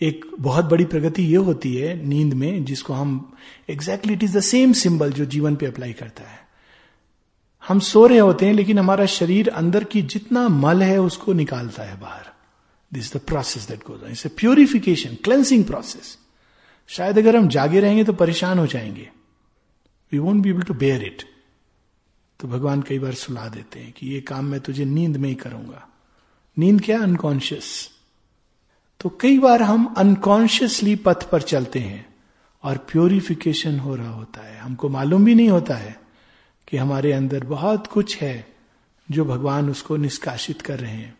[0.00, 3.36] एक बहुत बड़ी प्रगति ये होती है नींद में, जिसको हम
[3.70, 6.38] exactly it is the same symbol जो जीवन पे अप्लाई करता है।
[7.68, 11.82] हम सो रहे होते हैं, लेकिन हमारा शरीर अंदर की जितना मल है, उसको निकालता
[11.82, 12.34] है बाहर।
[12.92, 16.18] This the process that goes its purification cleansing process
[16.88, 19.10] शायद अगर हम जागे रहेंगे तो परेशान हो जाएँगे।
[20.12, 21.33] We won't be able to bear it
[22.40, 25.34] तो भगवान कई बार सुला देते हैं कि ये काम मैं तुझे नींद में ही
[25.34, 25.88] करूँगा।
[26.58, 27.02] नींद क्या?
[27.02, 27.90] अनकॉन्शियस
[29.00, 32.14] तो कई बार हम अनकॉन्शियसली पथ पर चलते हैं
[32.62, 36.00] और प्योरिफिकेशन हो रहा होता है। हमको मालूम भी नहीं होता है
[36.68, 38.56] कि हमारे अंदर बहुत कुछ है
[39.10, 41.18] जो भगवान उसको निष्कासित कर रहे हैं।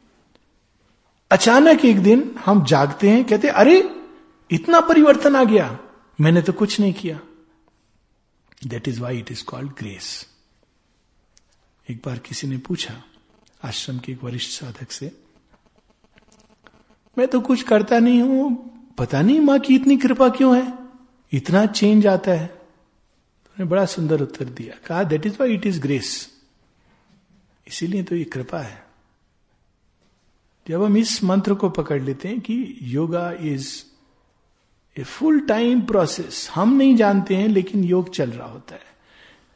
[1.31, 3.91] अचानक एक दिन हम जागते हैं, कहते अरे,
[4.51, 5.79] इतना परिवर्तन आ गया।
[6.21, 7.21] मैंने तो कुछ नहीं किया।
[8.67, 10.34] That is why it is called grace
[11.89, 12.95] एक बार किसी ने पूछा,
[13.63, 15.11] आश्रम के एक वरिष्ठ साधक से,
[17.17, 20.73] मैं तो कुछ करता नहीं हूँ, पता नहीं माँ की इतनी कृपा क्यों है?
[21.33, 22.47] इतना चेंज आता है।
[23.57, 26.31] तो बड़ा सुंदर उत्तर दिया, कहा that is why it is grace
[27.67, 28.83] इसीलिए तो ये कृपा है।
[30.67, 33.69] जब हम इस मंत्र को पकड़ लेते हैं कि yoga is
[34.97, 38.94] a full time process हम नहीं जानते हैं, लेकिन योग चल रहा होता है।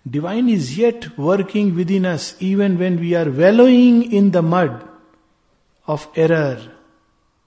[0.06, 4.78] Divine is yet working within us even when we are wallowing in the mud
[5.88, 6.70] of error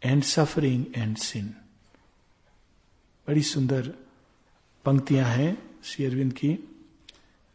[0.06, 1.48] and suffering and sin
[3.28, 3.94] बड़ी सुंदर
[4.86, 6.58] पंक्तियाँ हैं श्री अरविंद की।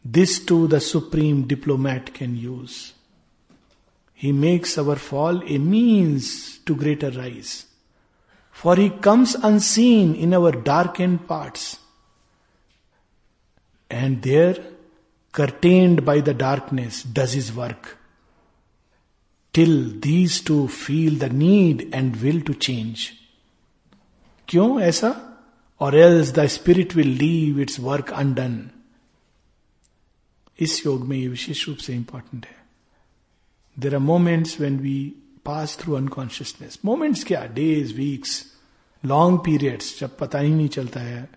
[0.05, 2.75] This too the supreme diplomat can use
[4.19, 6.29] he makes our fall a means
[6.67, 7.51] to greater rise
[8.55, 11.77] for he comes unseen in our dark and parts
[13.91, 14.76] and there
[15.39, 17.89] curtained by the darkness, does his work.
[19.57, 22.97] Till these two feel the need and will to change.
[24.47, 25.23] क्यों ऐसा?
[25.79, 28.69] और else the spirit will leave its work undone
[30.59, 32.55] इस योग में ये विशेष रूप से इंपॉर्टेंट है।
[33.79, 35.15] There are moments when we
[35.45, 37.45] pass through unconsciousness moments क्या?
[37.45, 38.45] डेज़ वीक्स
[39.05, 41.29] लॉन्ग पीरियड्स जब पता ही नहीं चलता है।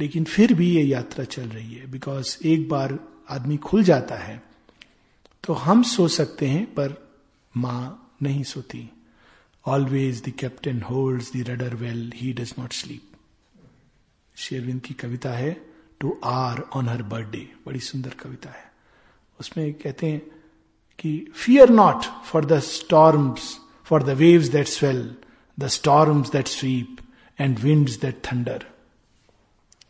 [0.00, 2.98] लेकिन फिर भी ये यात्रा चल रही है बिकॉज़ एक बार
[3.30, 4.42] आदमी खुल जाता है
[5.44, 6.94] तो हम सो सकते हैं, पर
[7.54, 8.88] माँ नहीं सोती।
[9.66, 13.10] Always the captain hold the rudder well he does not sleep
[14.36, 15.50] शेरविंद की कविता है
[16.00, 18.64] to R on her birthday बड़ी सुंदर कविता है।
[19.40, 20.20] उसमें कहते हैं
[20.98, 25.14] कि fear not for the storms for the waves that swell
[25.58, 26.96] the storms that sweep
[27.38, 28.66] and winds that thunder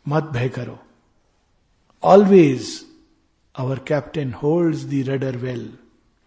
[0.09, 0.77] मत भय करो।
[2.03, 2.69] Always
[3.55, 5.71] our captain hold the rudder well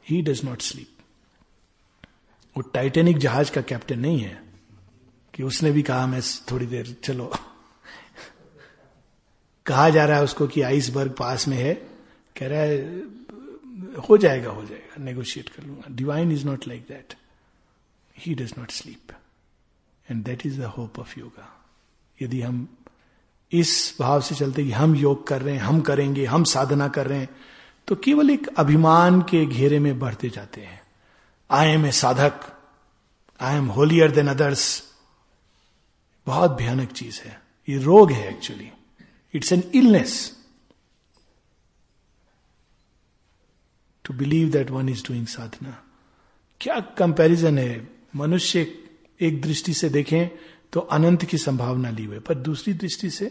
[0.07, 0.89] he does not sleep
[2.57, 4.41] वो टाइटेनिक जहाज़ का कैप्टन नहीं है,
[5.35, 6.21] कि उसने भी कहा मैं
[6.51, 7.33] थोड़ी देर, चलो।
[9.67, 11.75] कहा जा रहा है उसको कि आइसबर्ग पास में है,
[12.37, 12.77] कह रहा है,
[14.01, 15.95] हो जाएगा हो जाएगा नेगोशिएट कर लूँगा.
[15.95, 17.15] Divine is not like that
[18.17, 19.13] he does not sleep
[20.07, 21.49] and that is the hope of yoga
[22.19, 22.67] यदि हम
[23.53, 27.07] इस भाव से चलते कि हम योग कर रहे हैं, हम करेंगे, हम साधना कर
[27.07, 27.29] रहे हैं
[27.89, 30.81] तो केवल एक अभिमान के घेरे में बढ़ते जाते हैं।
[31.51, 32.41] I am a sadhak
[33.41, 34.83] I am holier than others
[36.27, 38.71] बहुत भयानक चीज़ है। ये रोग है actually
[39.35, 40.15] it's an illness
[44.05, 45.83] to believe that one is doing sadhana.
[46.61, 47.89] क्या कंपैरिजन है?
[48.17, 48.67] मनुष्य
[49.21, 50.29] एक दृष्टि से देखें
[50.73, 53.27] तो अनंत की संभावना ली हुई पर दूसरी दृष्टि से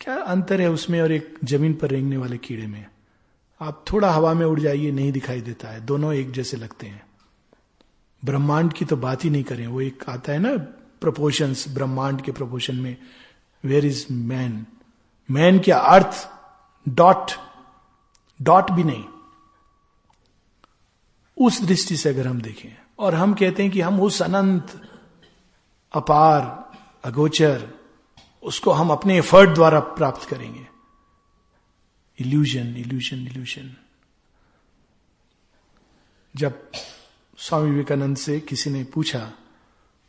[0.00, 2.86] क्या अंतर है उसमें और एक ज़मीन पर रेंगने वाले कीड़े में?
[3.60, 7.02] आप थोड़ा हवा में उड़ जाइए, नहीं दिखाई देता है। दोनों एक जैसे लगते हैं।
[8.24, 10.56] ब्रह्मांड की तो बात ही नहीं करें। वो एक आता है ना
[11.00, 12.96] प्रपोशंस ब्रह्मांड के प्रपोशन में
[13.64, 14.66] वेयर इज़ मैन
[15.30, 16.28] मैन क्या अर्थ
[16.88, 17.32] डॉट
[18.42, 19.04] डॉट भी नहीं।
[21.36, 24.87] उस दृष्टि से अगर हम देखें, और हम कहते हैं कि हम उस अनंत
[25.92, 26.70] अपार,
[27.04, 27.68] अगोचर,
[28.42, 30.66] उसको हम अपने एफर्ट द्वारा प्राप्त करेंगे।
[32.20, 33.76] इल्यूजन इल्यूजन इल्यूजन
[36.36, 36.70] जब
[37.38, 39.32] स्वामी विवेकानंद से किसी ने पूछा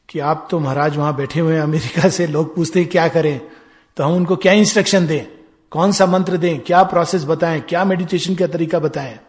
[0.10, 3.42] कि आप तो महाराज वहाँ बैठे हुए हैं, अमेरिका से लोग पूछते हैं, क्या करें?
[3.98, 5.26] तो हम उनको क्या इंस्ट्रक्शन दें?
[5.72, 6.60] कौन सा मंत्र दें?
[6.60, 7.62] क्या प्रोसेस बताएँ?
[7.62, 9.20] क्या मेडिटेशन का तरीका बताएँ?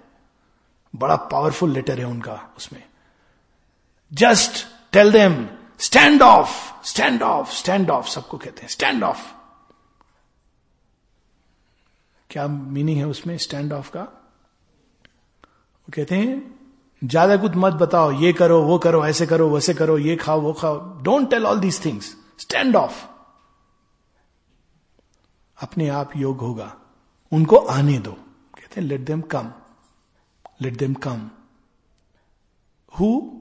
[0.97, 2.83] बड़ा पावरफुल लेटर है उनका उसमें।
[4.13, 5.49] Just tell them
[5.81, 9.19] stand off stand off stand off सबको कहते हैं स्टैंड ऑफ़
[12.31, 14.01] क्या मीनिंग है उसमें स्टैंड ऑफ़ का?
[14.01, 16.61] वो कहते हैं,
[17.05, 20.53] ज़्यादा कुछ मत बताओ, ये करो, वो करो, ऐसे करो, वैसे करो, ये खाओ, वो
[20.53, 23.05] खाओ। Don't tell all these things stand off
[25.63, 26.77] अपने आप योग होगा।
[27.33, 28.13] उनको आने दो।
[28.55, 29.53] कहते हैं let them come
[30.63, 31.31] let them come
[32.93, 33.40] who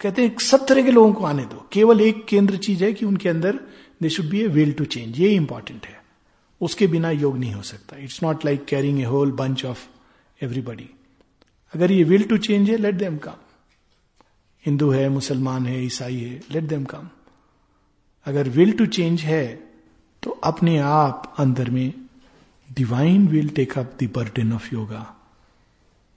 [0.00, 3.06] कहते हैं, सब तरह के लोगों को आने दो। केवल एक केंद्र चीज़ है कि
[3.06, 3.58] उनके अंदर
[4.02, 5.98] they should be a will to change ये इंपॉर्टेंट है।
[6.60, 9.86] उसके बिना योग नहीं हो सकता। It's not like carrying a whole bunch of
[10.44, 10.88] everybody
[11.74, 13.36] अगर ये विल टू चेंज है लेट देम कम
[14.64, 17.08] हिंदू है, मुसलमान है, ईसाई है लेट देम कम
[18.26, 19.46] अगर विल टू चेंज है
[20.22, 21.92] तो अपने आप अंदर में
[22.68, 25.04] divine will take up the burden of yoga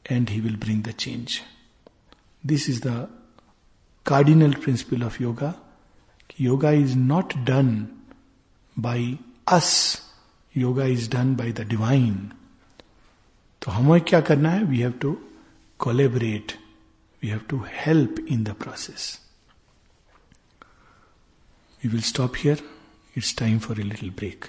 [0.06, 1.40] and he will bring the change
[2.44, 3.08] this is the
[4.06, 5.54] cardinal principle of yoga
[6.42, 7.88] yoga is not done
[8.80, 10.02] by us
[10.58, 12.32] yoga is done by the divine
[13.62, 14.64] तो हमें क्या करना है?
[14.64, 15.18] We have to
[15.80, 16.52] collaborate
[17.24, 19.20] we have to help in the process
[21.84, 22.70] we will stop here
[23.18, 24.46] it's time for a little break